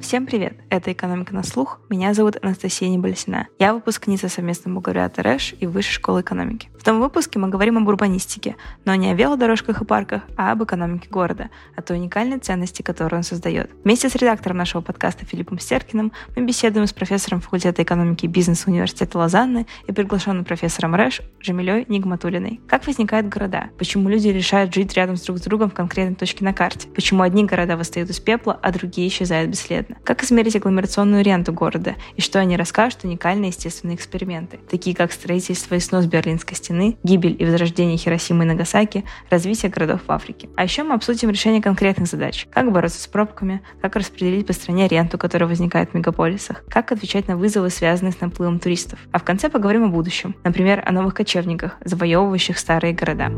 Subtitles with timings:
[0.00, 0.54] Всем привет!
[0.70, 1.78] Это «Экономика на слух».
[1.90, 3.48] Меня зовут Анастасия Небольсина.
[3.58, 6.70] Я выпускница совместного бакалавриата РЭШ и Высшей школы экономики.
[6.78, 10.64] В том выпуске мы говорим об урбанистике, но не о велодорожках и парках, а об
[10.64, 13.70] экономике города, о той уникальной ценности, которую он создает.
[13.84, 18.70] Вместе с редактором нашего подкаста Филиппом Стеркиным мы беседуем с профессором факультета экономики и бизнеса
[18.70, 22.60] Университета Лозанны и приглашенным профессором РЭШ Жамилей Нигматулиной.
[22.66, 23.68] Как возникают города?
[23.76, 26.88] Почему люди решают жить рядом с друг с другом в конкретной точке на карте?
[26.88, 29.89] Почему одни города восстают из пепла, а другие исчезают бесследно?
[30.04, 31.94] Как измерить агломерационную ренту города?
[32.16, 37.36] И что они расскажут уникальные естественные эксперименты, такие как строительство и снос Берлинской стены, гибель
[37.38, 40.48] и возрождение Хиросимы и Нагасаки, развитие городов в Африке.
[40.56, 42.46] А еще мы обсудим решение конкретных задач.
[42.50, 47.28] Как бороться с пробками, как распределить по стране ренту, которая возникает в мегаполисах, как отвечать
[47.28, 48.98] на вызовы, связанные с наплывом туристов.
[49.12, 53.30] А в конце поговорим о будущем, например, о новых кочевниках, завоевывающих старые города.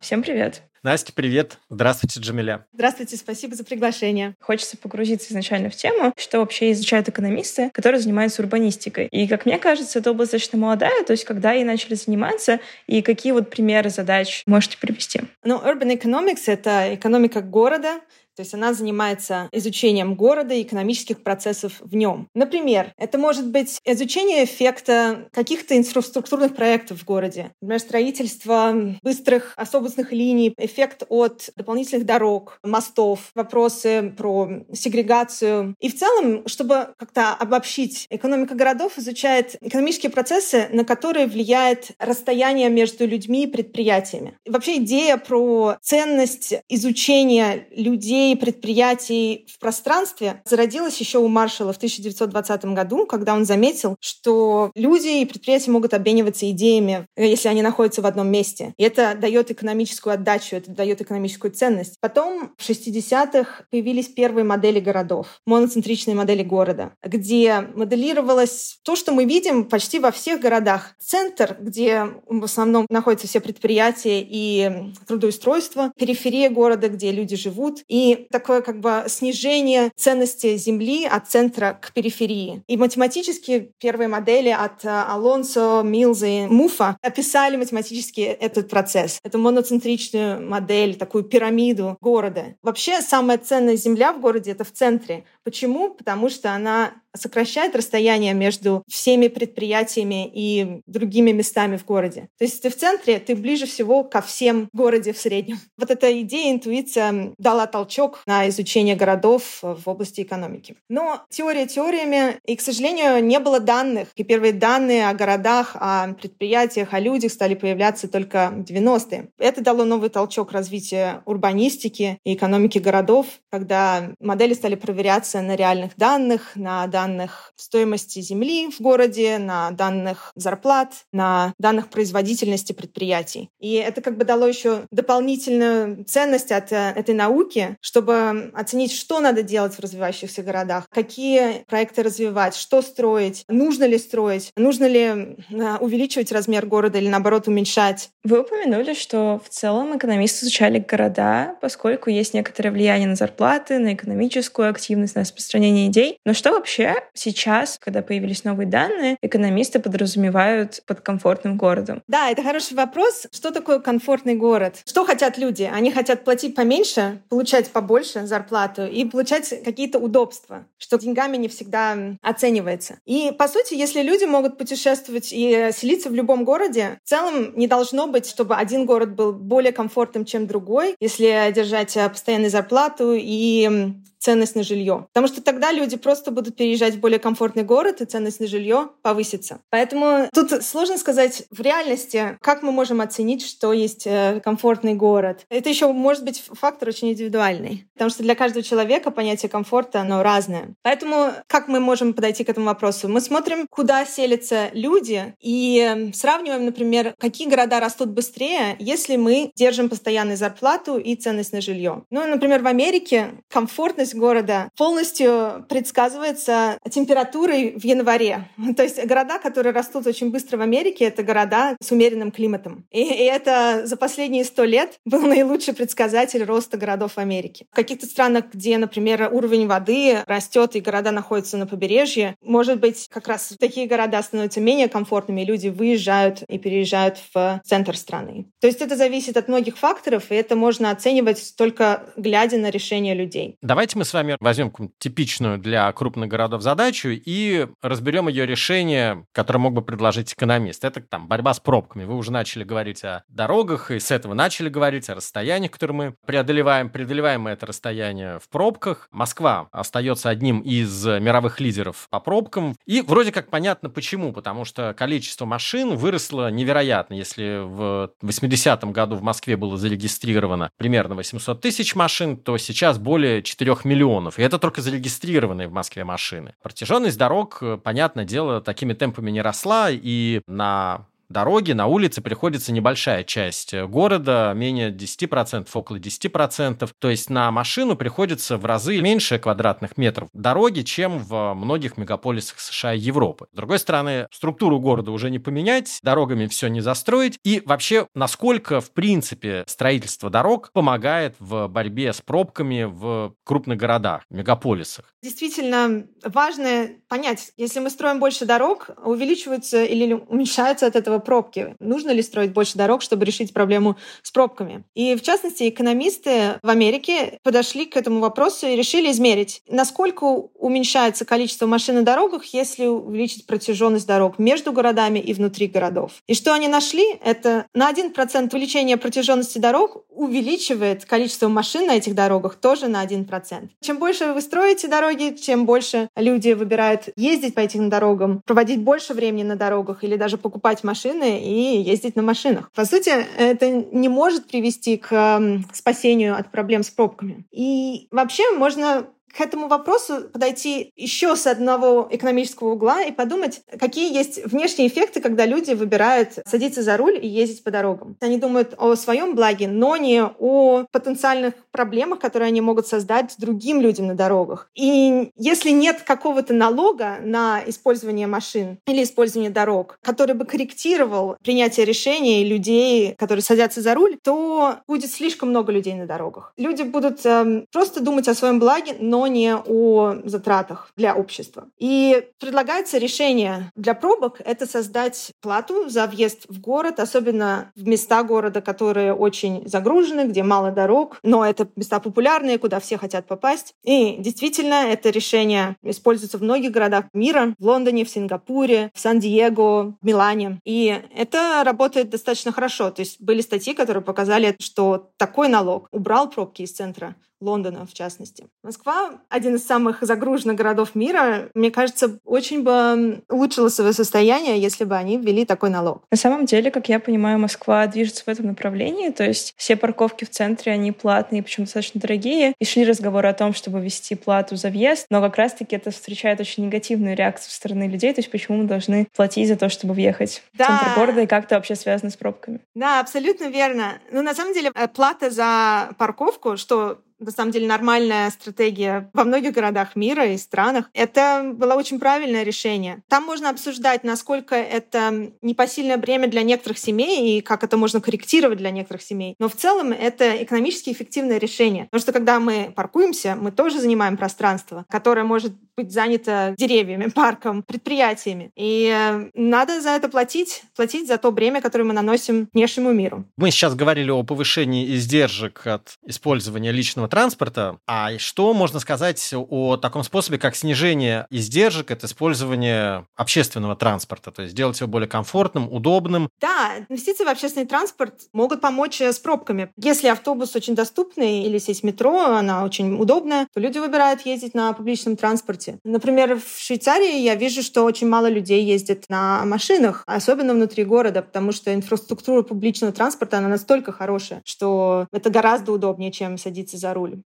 [0.00, 0.62] Всем привет!
[0.86, 1.58] Настя, привет.
[1.68, 2.64] Здравствуйте, Джамиля.
[2.72, 4.36] Здравствуйте, спасибо за приглашение.
[4.38, 9.08] Хочется погрузиться изначально в тему, что вообще изучают экономисты, которые занимаются урбанистикой.
[9.08, 13.02] И, как мне кажется, эта область достаточно молодая, то есть когда ей начали заниматься, и
[13.02, 15.22] какие вот примеры задач можете привести?
[15.42, 17.98] Ну, urban economics— это экономика города,
[18.36, 22.28] то есть она занимается изучением города и экономических процессов в нем.
[22.34, 27.52] Например, это может быть изучение эффекта каких-то инфраструктурных проектов в городе.
[27.62, 35.74] Например, строительство быстрых автобусных линий, эффект от дополнительных дорог, мостов, вопросы про сегрегацию.
[35.80, 42.68] И в целом, чтобы как-то обобщить, экономика городов изучает экономические процессы, на которые влияет расстояние
[42.68, 44.36] между людьми и предприятиями.
[44.44, 51.72] И вообще идея про ценность изучения людей идеи предприятий в пространстве зародилась еще у Маршалла
[51.72, 57.62] в 1920 году, когда он заметил, что люди и предприятия могут обмениваться идеями, если они
[57.62, 58.74] находятся в одном месте.
[58.76, 61.96] И это дает экономическую отдачу, это дает экономическую ценность.
[62.00, 69.24] Потом в 60-х появились первые модели городов, моноцентричные модели города, где моделировалось то, что мы
[69.24, 70.94] видим почти во всех городах.
[70.98, 78.15] Центр, где в основном находятся все предприятия и трудоустройство, периферия города, где люди живут, и
[78.30, 82.62] такое как бы снижение ценности Земли от центра к периферии.
[82.66, 89.18] И математически первые модели от э, Алонсо, Милза и Муфа описали математически этот процесс.
[89.22, 92.56] Это моноцентричную модель, такую пирамиду города.
[92.62, 95.24] Вообще самая ценная Земля в городе— это в центре.
[95.46, 95.90] Почему?
[95.90, 102.28] Потому что она сокращает расстояние между всеми предприятиями и другими местами в городе.
[102.36, 105.58] То есть ты в центре, ты ближе всего ко всем городе в среднем.
[105.78, 110.74] Вот эта идея, интуиция дала толчок на изучение городов в области экономики.
[110.88, 114.08] Но теория теориями, и, к сожалению, не было данных.
[114.16, 119.28] И первые данные о городах, о предприятиях, о людях стали появляться только в 90-е.
[119.38, 125.96] Это дало новый толчок развития урбанистики и экономики городов, когда модели стали проверяться на реальных
[125.96, 133.50] данных, на данных стоимости земли в городе, на данных зарплат, на данных производительности предприятий.
[133.60, 139.20] И это как бы дало еще дополнительную ценность от э, этой науки, чтобы оценить, что
[139.20, 145.00] надо делать в развивающихся городах, какие проекты развивать, что строить, нужно ли строить, нужно ли
[145.00, 148.10] э, увеличивать размер города или наоборот уменьшать.
[148.24, 153.94] Вы упомянули, что в целом экономисты изучали города, поскольку есть некоторое влияние на зарплаты, на
[153.94, 156.18] экономическую активность, на распространение идей.
[156.24, 162.02] Но что вообще сейчас, когда появились новые данные, экономисты подразумевают под комфортным городом?
[162.08, 163.26] Да, это хороший вопрос.
[163.32, 164.76] Что такое комфортный город?
[164.86, 165.70] Что хотят люди?
[165.70, 171.96] Они хотят платить поменьше, получать побольше зарплату и получать какие-то удобства, что деньгами не всегда
[172.22, 172.98] оценивается.
[173.04, 177.66] И, по сути, если люди могут путешествовать и селиться в любом городе, в целом не
[177.66, 183.92] должно быть, чтобы один город был более комфортным, чем другой, если держать постоянную зарплату и
[184.26, 185.06] ценность на жилье.
[185.12, 188.88] Потому что тогда люди просто будут переезжать в более комфортный город, и ценность на жилье
[189.02, 189.60] повысится.
[189.70, 195.44] Поэтому тут сложно сказать в реальности, как мы можем оценить, что есть э, комфортный город.
[195.48, 197.86] Это еще может быть фактор очень индивидуальный.
[197.92, 200.74] Потому что для каждого человека понятие комфорта, оно разное.
[200.82, 203.08] Поэтому как мы можем подойти к этому вопросу?
[203.08, 209.88] Мы смотрим, куда селятся люди, и сравниваем, например, какие города растут быстрее, если мы держим
[209.88, 212.02] постоянную зарплату и ценность на жилье.
[212.10, 218.48] Ну, например, в Америке комфортность города полностью предсказывается температурой в январе.
[218.76, 222.86] То есть города, которые растут очень быстро в Америке, это города с умеренным климатом.
[222.90, 227.66] И, и это за последние сто лет был наилучший предсказатель роста городов в Америке.
[227.70, 233.08] В каких-то странах, где, например, уровень воды растет и города находятся на побережье, может быть,
[233.10, 238.46] как раз такие города становятся менее комфортными, и люди выезжают и переезжают в центр страны.
[238.60, 243.14] То есть это зависит от многих факторов, и это можно оценивать только глядя на решения
[243.14, 243.56] людей.
[243.62, 249.58] Давайте мы с вами возьмем типичную для крупных городов задачу и разберем ее решение, которое
[249.58, 250.84] мог бы предложить экономист.
[250.84, 252.04] Это там борьба с пробками.
[252.04, 256.14] Вы уже начали говорить о дорогах, и с этого начали говорить о расстояниях, которые мы
[256.26, 256.90] преодолеваем.
[256.90, 259.08] Преодолеваем мы это расстояние в пробках.
[259.10, 262.76] Москва остается одним из мировых лидеров по пробкам.
[262.86, 267.14] И вроде как понятно почему, потому что количество машин выросло невероятно.
[267.14, 273.42] Если в 80-м году в Москве было зарегистрировано примерно 800 тысяч машин, то сейчас более
[273.42, 274.38] 4 миллионов.
[274.38, 276.54] И это только зарегистрированные в Москве машины.
[276.62, 283.24] Протяженность дорог, понятное дело, такими темпами не росла, и на дороги, на улице приходится небольшая
[283.24, 286.88] часть э, города, менее 10%, около 10%.
[286.98, 292.60] То есть на машину приходится в разы меньше квадратных метров дороги, чем в многих мегаполисах
[292.60, 293.46] США и Европы.
[293.52, 297.38] С другой стороны, структуру города уже не поменять, дорогами все не застроить.
[297.44, 304.22] И вообще, насколько, в принципе, строительство дорог помогает в борьбе с пробками в крупных городах,
[304.30, 305.14] мегаполисах?
[305.22, 311.74] Действительно важно понять, если мы строим больше дорог, увеличиваются или уменьшаются от этого этого пробки.
[311.80, 314.84] Нужно ли строить больше дорог, чтобы решить проблему с пробками?
[314.94, 321.24] И, в частности, экономисты в Америке подошли к этому вопросу и решили измерить, насколько уменьшается
[321.24, 326.12] количество машин на дорогах, если увеличить протяженность дорог между городами и внутри городов.
[326.26, 332.14] И что они нашли, это на 1% увеличение протяженности дорог увеличивает количество машин на этих
[332.14, 333.68] дорогах тоже на 1%.
[333.80, 339.14] Чем больше вы строите дороги, чем больше люди выбирают ездить по этим дорогам, проводить больше
[339.14, 342.70] времени на дорогах или даже покупать машины, машины и ездить на машинах.
[342.74, 345.40] По сути, это не может привести к
[345.72, 347.46] спасению от проблем с пробками.
[347.50, 349.06] И вообще можно
[349.36, 355.20] к этому вопросу подойти еще с одного экономического угла и подумать, какие есть внешние эффекты,
[355.20, 358.16] когда люди выбирают садиться за руль и ездить по дорогам.
[358.20, 363.80] Они думают о своем благе, но не о потенциальных проблемах, которые они могут создать другим
[363.80, 364.70] людям на дорогах.
[364.74, 371.84] И если нет какого-то налога на использование машин или использование дорог, который бы корректировал принятие
[371.84, 376.54] решений людей, которые садятся за руль, то будет слишком много людей на дорогах.
[376.56, 381.68] Люди будут э, просто думать о своем благе, но не о затратах для общества.
[381.78, 388.22] И предлагается решение для пробок— это создать плату за въезд в город, особенно в места
[388.22, 393.74] города, которые очень загружены, где мало дорог, но это места популярные, куда все хотят попасть.
[393.84, 399.96] И действительно, это решение используется в многих городах мира, в Лондоне, в Сингапуре, в Сан-Диего,
[400.00, 400.60] в Милане.
[400.64, 402.90] И это работает достаточно хорошо.
[402.90, 407.92] То есть были статьи, которые показали, что такой налог убрал пробки из центра Лондона, в
[407.92, 408.46] частности.
[408.62, 411.48] Москва— один из самых загруженных городов мира.
[411.54, 416.04] Мне кажется, очень бы улучшило свое состояние, если бы они ввели такой налог.
[416.10, 419.10] На самом деле, как я понимаю, Москва движется в этом направлении.
[419.10, 422.54] То есть все парковки в центре, они платные, причем достаточно дорогие.
[422.58, 425.06] И шли разговоры о том, чтобы ввести плату за въезд.
[425.10, 428.12] Но как раз-таки это встречает очень негативную реакцию со стороны людей.
[428.14, 430.64] То есть почему мы должны платить за то, чтобы въехать да.
[430.64, 432.60] в центр города и как это вообще связано с пробками?
[432.74, 433.98] Да, абсолютно верно.
[434.10, 439.24] Ну, на самом деле, э, плата за парковку, что на самом деле нормальная стратегия во
[439.24, 440.90] многих городах мира и странах.
[440.92, 443.02] Это было очень правильное решение.
[443.08, 448.58] Там можно обсуждать, насколько это непосильное бремя для некоторых семей и как это можно корректировать
[448.58, 449.34] для некоторых семей.
[449.38, 451.84] Но в целом это экономически эффективное решение.
[451.84, 457.62] Потому что когда мы паркуемся, мы тоже занимаем пространство, которое может быть занято деревьями, парком,
[457.62, 458.50] предприятиями.
[458.56, 463.24] И э, надо за это платить, платить за то бремя, которое мы наносим внешнему миру.
[463.36, 467.78] Мы сейчас говорили о повышении издержек от использования личного общественного транспорта.
[467.86, 474.30] А что можно сказать о таком способе, как снижение издержек от использования общественного транспорта?
[474.30, 476.28] То есть сделать его более комфортным, удобным.
[476.40, 479.70] Да, инвестиции в общественный транспорт могут помочь с пробками.
[479.76, 484.72] Если автобус очень доступный или сеть метро, она очень удобная, то люди выбирают ездить на
[484.72, 485.78] публичном транспорте.
[485.84, 491.22] Например, в Швейцарии я вижу, что очень мало людей ездит на машинах, особенно внутри города,
[491.22, 496.94] потому что инфраструктура публичного транспорта, она настолько хорошая, что это гораздо удобнее, чем садиться за
[496.96, 497.22] руль.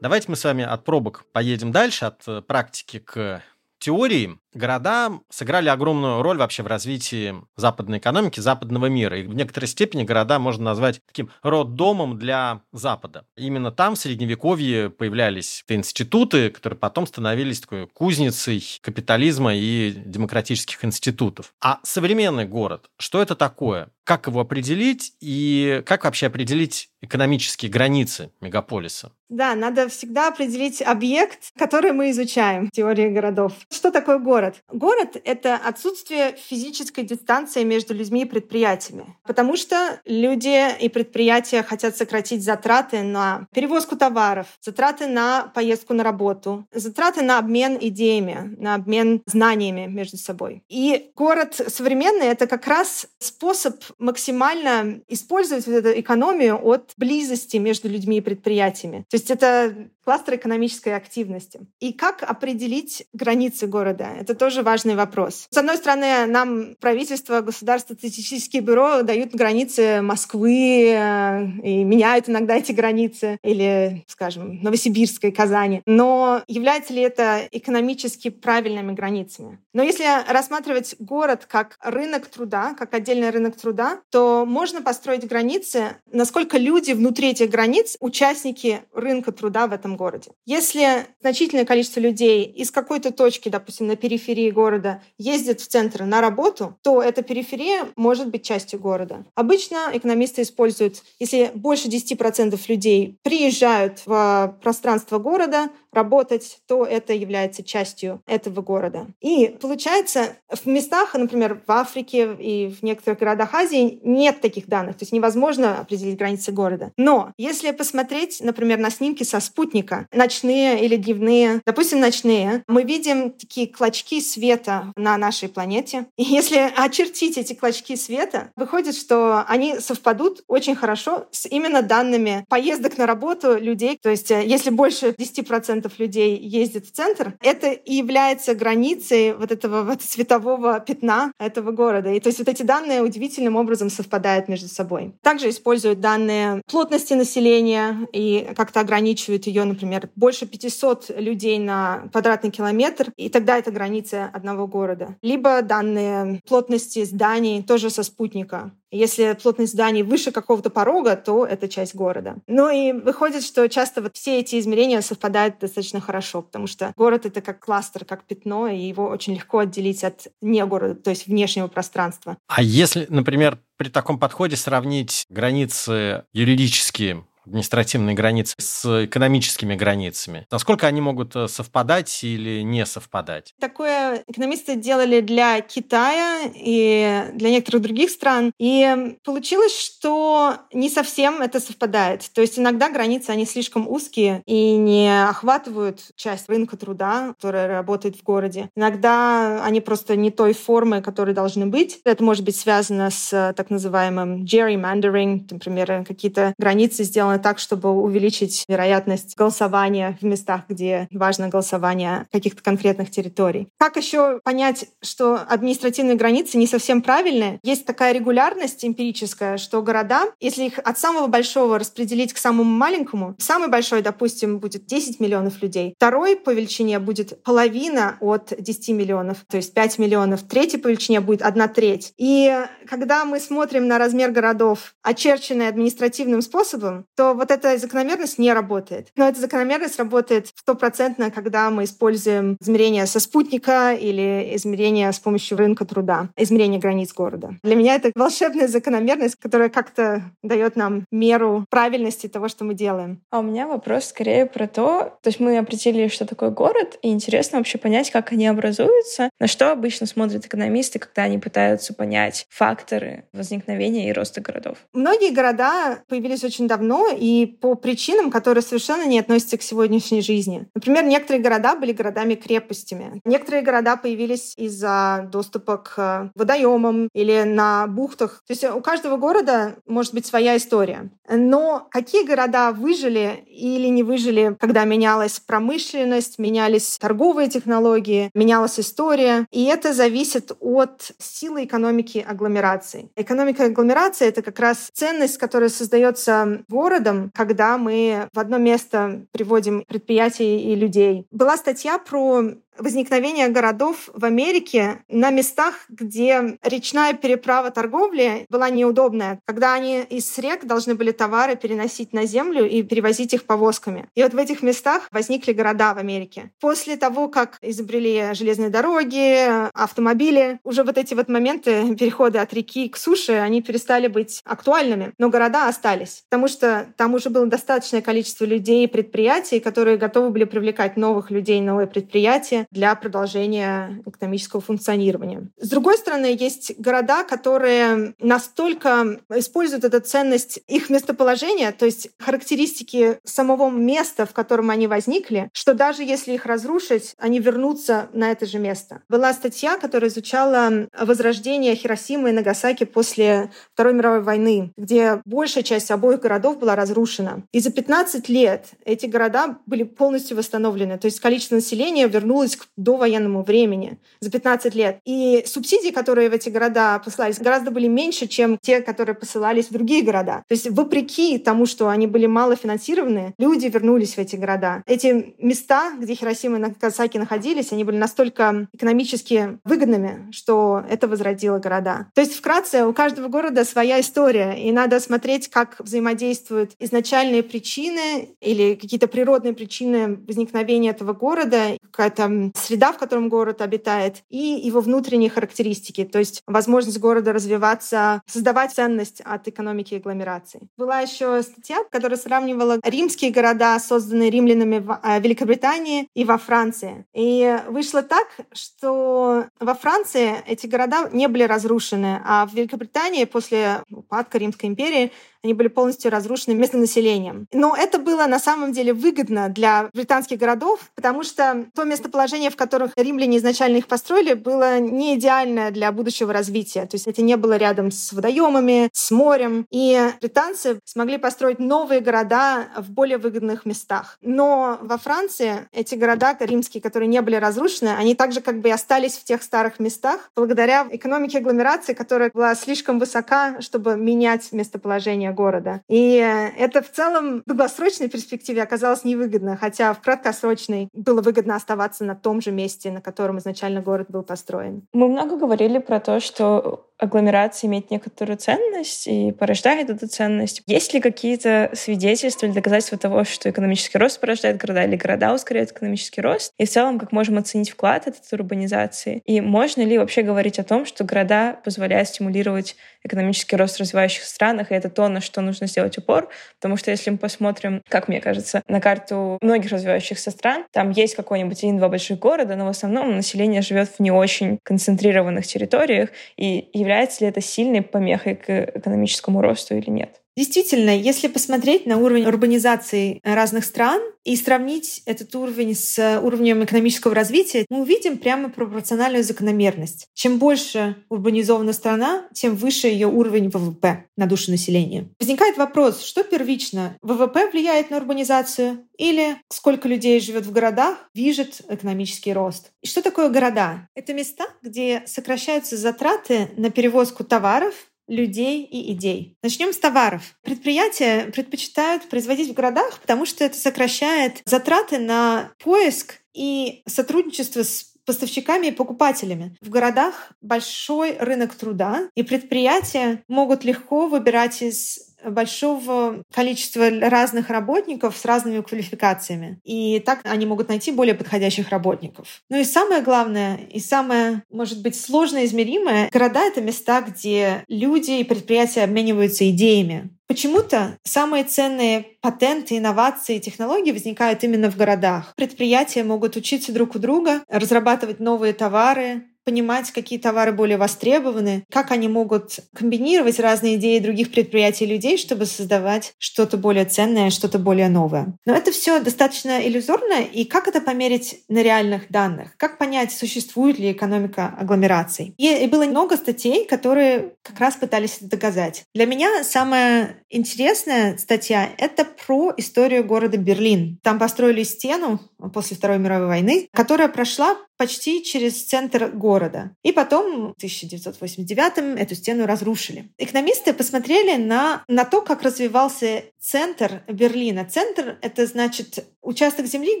[0.00, 3.42] Давайте мы с вами от пробок поедем дальше, от э, практики к
[3.78, 4.38] теории.
[4.54, 9.18] Города сыграли огромную роль вообще в развитии западной экономики, западного мира.
[9.18, 13.26] И в некоторой степени города можно назвать таким роддомом для Запада.
[13.36, 21.52] Именно там в Средневековье появлялись институты, которые потом становились такой кузницей капитализма и демократических институтов.
[21.60, 23.88] А современный город, что это такое?
[24.04, 29.12] Как его определить и как вообще определить экономические границы мегаполиса?
[29.30, 33.54] Да, надо всегда определить объект, который мы изучаем в теории городов.
[33.72, 34.43] Что такое город?
[34.70, 39.16] Город— это отсутствие физической дистанции между людьми и предприятиями.
[39.24, 46.02] Потому что люди и предприятия хотят сократить затраты на перевозку товаров, затраты на поездку на
[46.02, 50.62] работу, затраты на обмен идеями, на обмен знаниями между собой.
[50.68, 57.88] И город современный— это как раз способ максимально использовать вот эту экономию от близости между
[57.88, 59.04] людьми и предприятиями.
[59.08, 61.60] То есть это кластер экономической активности.
[61.80, 64.08] И как определить границы города?
[64.18, 65.46] Это тоже важный вопрос.
[65.50, 72.56] С одной стороны, нам правительство, государство, статистические бюро дают границы Москвы э, и меняют иногда
[72.56, 75.82] эти границы, или, скажем, Новосибирской, Казани.
[75.86, 79.58] Но является ли это экономически правильными границами?
[79.72, 85.96] Но если рассматривать город как рынок труда, как отдельный рынок труда, то можно построить границы,
[86.10, 90.30] насколько люди внутри этих границ участники рынка труда в этом городе.
[90.46, 96.20] Если значительное количество людей из какой-то точки, допустим, на периферии города, ездит в центр на
[96.20, 99.24] работу, то эта периферия может быть частью города.
[99.34, 107.62] Обычно экономисты используют, если больше 10% людей приезжают в пространство города, работать, то это является
[107.62, 109.06] частью этого города.
[109.20, 114.96] И получается, в местах, например, в Африке и в некоторых городах Азии нет таких данных,
[114.96, 116.92] то есть невозможно определить границы города.
[116.96, 123.30] Но если посмотреть, например, на снимки со спутника, ночные или дневные, допустим, ночные, мы видим
[123.30, 126.06] такие клочки света на нашей планете.
[126.16, 132.44] И если очертить эти клочки света, выходит, что они совпадут очень хорошо с именно данными
[132.48, 133.98] поездок на работу людей.
[134.02, 139.34] То есть э, если больше 10% 10% людей ездит в центр, это и является границей
[139.34, 142.12] вот этого вот светового пятна этого города.
[142.12, 145.14] И то есть вот эти данные удивительным образом совпадают между собой.
[145.22, 152.50] Также используют данные плотности населения и как-то ограничивают ее, например, больше 500 людей на квадратный
[152.50, 155.16] километр, и тогда это граница одного города.
[155.22, 158.72] Либо данные плотности зданий тоже со спутника.
[158.94, 162.36] Если плотность зданий выше какого-то порога, то это часть города.
[162.46, 167.26] Ну и выходит, что часто вот все эти измерения совпадают достаточно хорошо, потому что город—
[167.26, 171.26] это как кластер, как пятно, и его очень легко отделить от не города, то есть
[171.26, 172.38] внешнего пространства.
[172.46, 180.46] А если, например, при таком подходе сравнить границы юридические административные границы с экономическими границами?
[180.50, 183.54] Насколько они могут э, совпадать или не совпадать?
[183.60, 188.52] Такое экономисты делали для Китая и для некоторых других стран.
[188.58, 192.30] И получилось, что не совсем это совпадает.
[192.32, 198.16] То есть иногда границы, они слишком узкие и не охватывают часть рынка труда, которая работает
[198.16, 198.70] в городе.
[198.76, 202.00] Иногда они просто не той формы, которые должны быть.
[202.04, 208.64] Это может быть связано с так называемым gerrymandering, например, какие-то границы сделаны так, чтобы увеличить
[208.68, 213.68] вероятность голосования в местах, где важно голосование каких-то конкретных территорий.
[213.78, 217.58] Как еще понять, что административные границы не совсем правильные?
[217.62, 223.34] Есть такая регулярность эмпирическая, что города, если их от самого большого распределить к самому маленькому,
[223.38, 229.38] самый большой, допустим, будет 10 миллионов людей, второй по величине будет половина от 10 миллионов,
[229.48, 232.12] то есть 5 миллионов, третий по величине будет одна треть.
[232.16, 232.52] И
[232.86, 238.52] когда мы смотрим на размер городов, очерченный административным способом, то то вот эта закономерность не
[238.52, 239.08] работает.
[239.16, 245.56] Но эта закономерность работает стопроцентно, когда мы используем измерения со спутника или измерения с помощью
[245.56, 247.54] рынка труда, измерения границ города.
[247.62, 253.22] Для меня это волшебная закономерность, которая как-то дает нам меру правильности того, что мы делаем.
[253.30, 257.08] А у меня вопрос скорее про то, то есть мы определили, что такое город, и
[257.08, 262.46] интересно вообще понять, как они образуются, на что обычно смотрят экономисты, когда они пытаются понять
[262.50, 264.76] факторы возникновения и роста городов.
[264.92, 270.66] Многие города появились очень давно, и по причинам, которые совершенно не относятся к сегодняшней жизни.
[270.74, 273.20] Например, некоторые города были городами-крепостями.
[273.24, 278.42] Некоторые города появились из-за доступа к водоемам или на бухтах.
[278.46, 281.10] То есть у каждого города может быть своя история.
[281.28, 289.46] Но какие города выжили или не выжили, когда менялась промышленность, менялись торговые технологии, менялась история.
[289.50, 293.10] И это зависит от силы экономики агломерации.
[293.16, 299.26] Экономика агломерации— это как раз ценность, которая создается городом, городом, когда мы в одно место
[299.32, 301.26] приводим предприятия и людей.
[301.30, 302.42] Была статья про
[302.78, 310.36] возникновения городов в Америке на местах, где речная переправа торговли была неудобная, когда они из
[310.38, 314.06] рек должны были товары переносить на землю и перевозить их повозками.
[314.14, 316.50] И вот в этих местах возникли города в Америке.
[316.60, 322.88] После того, как изобрели железные дороги, автомобили, уже вот эти вот моменты перехода от реки
[322.88, 325.12] к суше, они перестали быть актуальными.
[325.18, 330.30] Но города остались, потому что там уже было достаточное количество людей и предприятий, которые готовы
[330.30, 335.48] были привлекать новых людей, новые предприятия для продолжения экономического функционирования.
[335.58, 343.18] С другой стороны, есть города, которые настолько используют эту ценность их местоположения, то есть характеристики
[343.24, 348.46] самого места, в котором они возникли, что даже если их разрушить, они вернутся на это
[348.46, 349.02] же место.
[349.08, 355.90] Была статья, которая изучала возрождение Хиросимы и Нагасаки после Второй мировой войны, где большая часть
[355.90, 357.42] обоих городов была разрушена.
[357.52, 360.98] И за 15 лет эти города были полностью восстановлены.
[360.98, 364.98] То есть количество населения вернулось к довоенному времени за 15 лет.
[365.04, 369.72] И субсидии, которые в эти города посылались, гораздо были меньше, чем те, которые посылались в
[369.72, 370.44] другие города.
[370.48, 374.82] То есть вопреки тому, что они были мало финансированы, люди вернулись в эти города.
[374.86, 381.58] Эти места, где Хиросима и Нагасаки находились, они были настолько экономически выгодными, что это возродило
[381.58, 382.08] города.
[382.14, 388.36] То есть вкратце, у каждого города своя история, и надо смотреть, как взаимодействуют изначальные причины
[388.40, 394.80] или какие-то природные причины возникновения этого города, какая-то среда, в котором город обитает, и его
[394.80, 400.68] внутренние характеристики, то есть возможность города развиваться, создавать ценность от экономики агломерации.
[400.76, 407.06] Была еще статья, которая сравнивала римские города, созданные римлянами в э, Великобритании и во Франции.
[407.14, 413.82] И вышло так, что во Франции эти города не были разрушены, а в Великобритании после
[413.90, 415.12] упадка Римской империи
[415.44, 417.46] они были полностью разрушены местным населением.
[417.52, 422.56] Но это было на самом деле выгодно для британских городов, потому что то местоположение, в
[422.56, 426.82] которых римляне изначально их построили, было не идеальное для будущего развития.
[426.82, 429.66] То есть это не было рядом с водоемами, с морем.
[429.70, 434.18] И британцы смогли построить новые города в более выгодных местах.
[434.22, 438.72] Но во Франции эти города римские, которые не были разрушены, они также как бы и
[438.72, 445.32] остались в тех старых местах благодаря экономике агломерации, которая была слишком высока, чтобы менять местоположение
[445.32, 445.82] города.
[445.88, 446.14] И
[446.56, 452.14] это в целом в долгосрочной перспективе оказалось невыгодно, хотя в краткосрочной было выгодно оставаться на
[452.24, 454.82] том же месте, на котором изначально город был построен.
[454.94, 460.62] Мы много говорили про то, что агломерация имеет некоторую ценность и порождает эту ценность.
[460.66, 465.72] Есть ли какие-то свидетельства или доказательства того, что экономический рост порождает города или города ускоряют
[465.72, 466.52] экономический рост?
[466.58, 469.22] И в целом, как можем оценить вклад этой урбанизации?
[469.24, 474.30] И можно ли вообще говорить о том, что города позволяют стимулировать экономический рост в развивающихся
[474.30, 476.28] странах, и это то, на что нужно сделать упор,
[476.58, 481.14] потому что если мы посмотрим, как мне кажется, на карту многих развивающихся стран, там есть
[481.14, 486.68] какой-нибудь один-два больших города, но в основном население живет в не очень концентрированных территориях, и
[486.84, 490.20] является ли это сильной помехой к экономическому росту или нет?
[490.36, 497.14] Действительно, если посмотреть на уровень урбанизации разных стран и сравнить этот уровень с уровнем экономического
[497.14, 500.06] развития, мы увидим прямо пропорциональную закономерность.
[500.14, 505.08] Чем больше урбанизована страна, тем выше ее уровень ВВП на душу населения.
[505.20, 506.96] Возникает вопрос, что первично?
[507.02, 512.72] ВВП влияет на урбанизацию или сколько людей живет в городах, движет экономический рост?
[512.82, 513.88] И что такое города?
[513.94, 517.74] Это места, где сокращаются затраты на перевозку товаров,
[518.08, 519.36] людей и идей.
[519.42, 520.36] Начнем с товаров.
[520.42, 527.94] Предприятия предпочитают производить в городах, потому что это сокращает затраты на поиск и сотрудничество с
[528.04, 529.56] поставщиками и покупателями.
[529.60, 538.16] В городах большой рынок труда, и предприятия могут легко выбирать из большого количества разных работников
[538.16, 539.58] с разными квалификациями.
[539.64, 542.42] И так они могут найти более подходящих работников.
[542.50, 548.12] Ну и самое главное, и самое, может быть, сложно измеримое, города— это места, где люди
[548.12, 550.10] и предприятия обмениваются идеями.
[550.26, 555.34] Почему-то самые ценные патенты, инновации технологии возникают именно в городах.
[555.36, 561.90] Предприятия могут учиться друг у друга, разрабатывать новые товары, понимать, какие товары более востребованы, как
[561.90, 567.58] они могут комбинировать разные идеи других предприятий и людей, чтобы создавать что-то более ценное, что-то
[567.58, 568.34] более новое.
[568.46, 572.56] Но это все достаточно иллюзорно, и как это померить на реальных данных?
[572.56, 575.34] Как понять, существует ли экономика агломераций?
[575.36, 578.84] И, было много статей, которые как раз пытались это доказать.
[578.94, 583.98] Для меня самая интересная статья— это про историю города Берлин.
[584.02, 585.20] Там построили стену
[585.52, 589.74] после Второй мировой войны, которая прошла почти через центр города.
[589.82, 593.12] И потом в 1989 эту стену разрушили.
[593.18, 597.64] Экономисты посмотрели на, на то, как развивался центр Берлина.
[597.64, 600.00] Центр— это значит участок земли,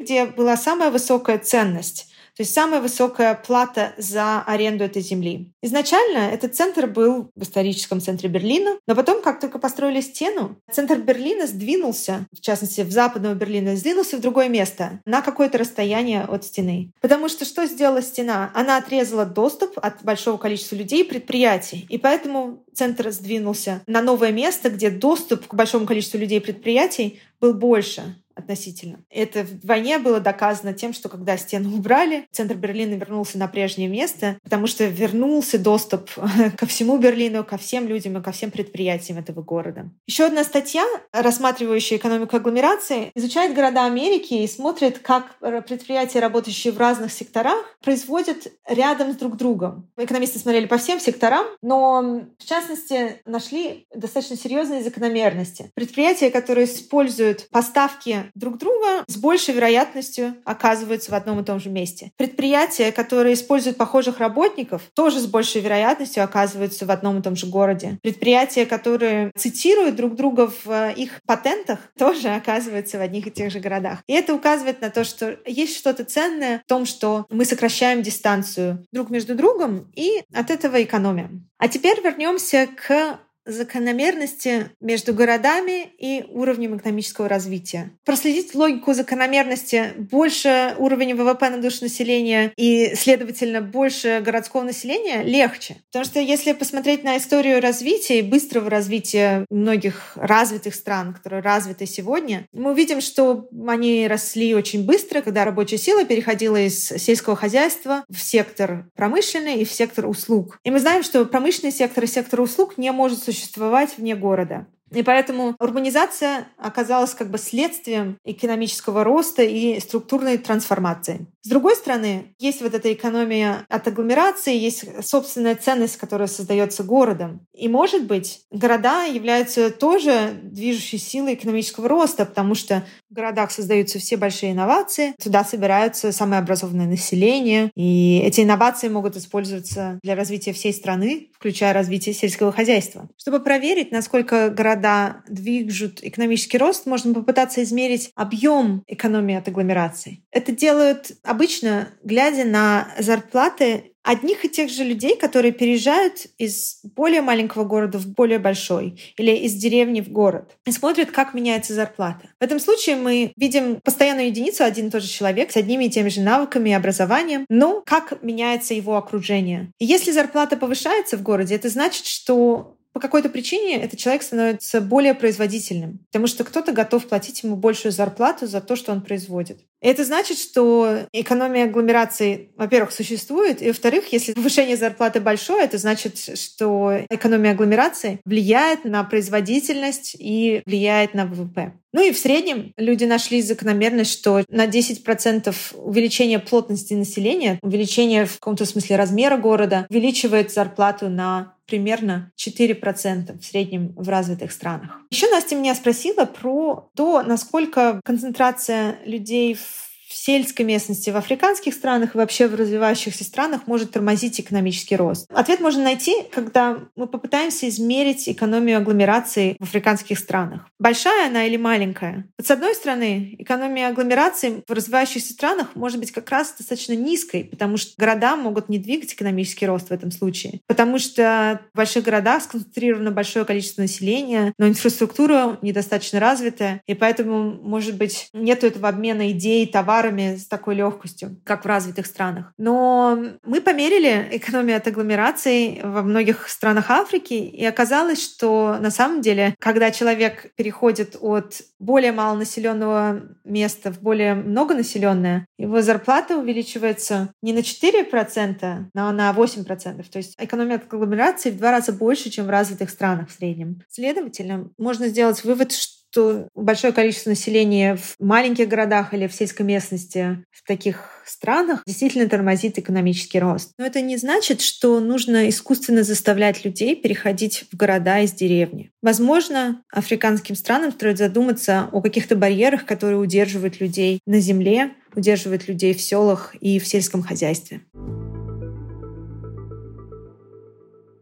[0.00, 5.52] где была самая высокая ценность то есть самая высокая плата за аренду этой земли.
[5.62, 10.98] Изначально этот центр был в историческом центре Берлина, но потом, как только построили стену, центр
[10.98, 16.44] Берлина сдвинулся, в частности, в западного Берлина, сдвинулся в другое место, на какое-то расстояние от
[16.44, 16.90] стены.
[17.00, 18.50] Потому что что сделала стена?
[18.54, 21.86] Она отрезала доступ от большого количества людей и предприятий.
[21.88, 27.20] И поэтому центр сдвинулся на новое место, где доступ к большому количеству людей и предприятий
[27.40, 29.00] был больше относительно.
[29.10, 34.38] Это вдвойне было доказано тем, что когда стену убрали, центр Берлина вернулся на прежнее место,
[34.42, 36.10] потому что вернулся доступ
[36.56, 39.90] ко всему Берлину, ко всем людям и ко всем предприятиям этого города.
[40.06, 46.78] Еще одна статья, рассматривающая экономику агломерации, изучает города Америки и смотрит, как предприятия, работающие в
[46.78, 49.88] разных секторах, производят рядом с друг другом.
[49.96, 55.70] Экономисты смотрели по всем секторам, но в частности нашли достаточно серьезные закономерности.
[55.74, 61.70] Предприятия, которые используют поставки друг друга с большей вероятностью оказываются в одном и том же
[61.70, 62.12] месте.
[62.16, 67.46] Предприятия, которые используют похожих работников, тоже с большей вероятностью оказываются в одном и том же
[67.46, 67.98] городе.
[68.02, 73.50] Предприятия, которые цитируют друг друга в э, их патентах, тоже оказываются в одних и тех
[73.50, 74.00] же городах.
[74.06, 78.84] И это указывает на то, что есть что-то ценное в том, что мы сокращаем дистанцию
[78.92, 81.48] друг между другом и от этого экономим.
[81.58, 87.90] А теперь вернемся к закономерности между городами и уровнем экономического развития.
[88.04, 95.76] Проследить логику закономерности больше уровня ВВП на душу населения и, следовательно, больше городского населения легче.
[95.92, 101.86] Потому что если посмотреть на историю развития и быстрого развития многих развитых стран, которые развиты
[101.86, 108.04] сегодня, мы увидим, что они росли очень быстро, когда рабочая сила переходила из сельского хозяйства
[108.08, 110.58] в сектор промышленный и в сектор услуг.
[110.64, 114.66] И мы знаем, что промышленный сектор и сектор услуг не может существовать существовать вне города.
[114.92, 121.26] И поэтому урбанизация оказалась как бы следствием экономического роста и структурной трансформации.
[121.42, 127.46] С другой стороны, есть вот эта экономия от агломерации, есть собственная ценность, которая создается городом.
[127.52, 133.98] И, может быть, города являются тоже движущей силой экономического роста, потому что в городах создаются
[133.98, 140.52] все большие инновации, туда собираются самое образованное население, и эти инновации могут использоваться для развития
[140.52, 143.08] всей страны, включая развитие сельского хозяйства.
[143.18, 150.22] Чтобы проверить, насколько города когда движут экономический рост, можно попытаться измерить объем экономии от агломерации.
[150.30, 157.22] Это делают обычно, глядя на зарплаты одних и тех же людей, которые переезжают из более
[157.22, 162.28] маленького города в более большой или из деревни в город и смотрят, как меняется зарплата.
[162.38, 165.90] В этом случае мы видим постоянную единицу, один и тот же человек с одними и
[165.90, 169.70] теми же навыками и образованием, но как меняется его окружение.
[169.78, 174.80] И если зарплата повышается в городе, это значит, что по какой-то причине этот человек становится
[174.80, 179.58] более производительным, потому что кто-то готов платить ему большую зарплату за то, что он производит.
[179.82, 185.76] И это значит, что экономия агломерации, во-первых, существует, и, во-вторых, если повышение зарплаты большое, это
[185.76, 191.74] значит, что экономия агломерации влияет на производительность и влияет на ВВП.
[191.92, 198.34] Ну и в среднем люди нашли закономерность, что на 10% увеличение плотности населения, увеличение в
[198.38, 205.00] каком-то смысле размера города увеличивает зарплату на примерно 4% в среднем в развитых странах.
[205.10, 209.93] Еще Настя меня спросила про то, насколько концентрация людей в
[210.24, 215.30] сельской местности, в африканских странах и вообще в развивающихся странах может тормозить экономический рост?
[215.30, 220.66] Ответ можно найти, когда мы попытаемся измерить экономию агломерации в африканских странах.
[220.78, 222.26] Большая она или маленькая?
[222.38, 227.44] Вот с одной стороны, экономия агломерации в развивающихся странах может быть как раз достаточно низкой,
[227.44, 230.60] потому что города могут не двигать экономический рост в этом случае.
[230.66, 237.52] Потому что в больших городах сконцентрировано большое количество населения, но инфраструктура недостаточно развитая, и поэтому,
[237.52, 242.52] может быть, нет этого обмена идей, товарами товарами с такой легкостью, как в развитых странах.
[242.58, 249.20] Но мы померили экономию от агломераций во многих странах Африки, и оказалось, что на самом
[249.20, 257.52] деле, когда человек переходит от более малонаселенного места в более многонаселенное, его зарплата увеличивается не
[257.52, 260.04] на 4%, но на 8%.
[260.10, 263.80] То есть экономия от агломерации в два раза больше, чем в развитых странах в среднем.
[263.88, 269.66] Следовательно, можно сделать вывод, что что большое количество населения в маленьких городах или в сельской
[269.66, 273.72] местности в таких странах действительно тормозит экономический рост.
[273.78, 278.92] Но это не значит, что нужно искусственно заставлять людей переходить в города из деревни.
[279.02, 285.94] Возможно, африканским странам стоит задуматься о каких-то барьерах, которые удерживают людей на земле, удерживают людей
[285.94, 287.80] в селах и в сельском хозяйстве.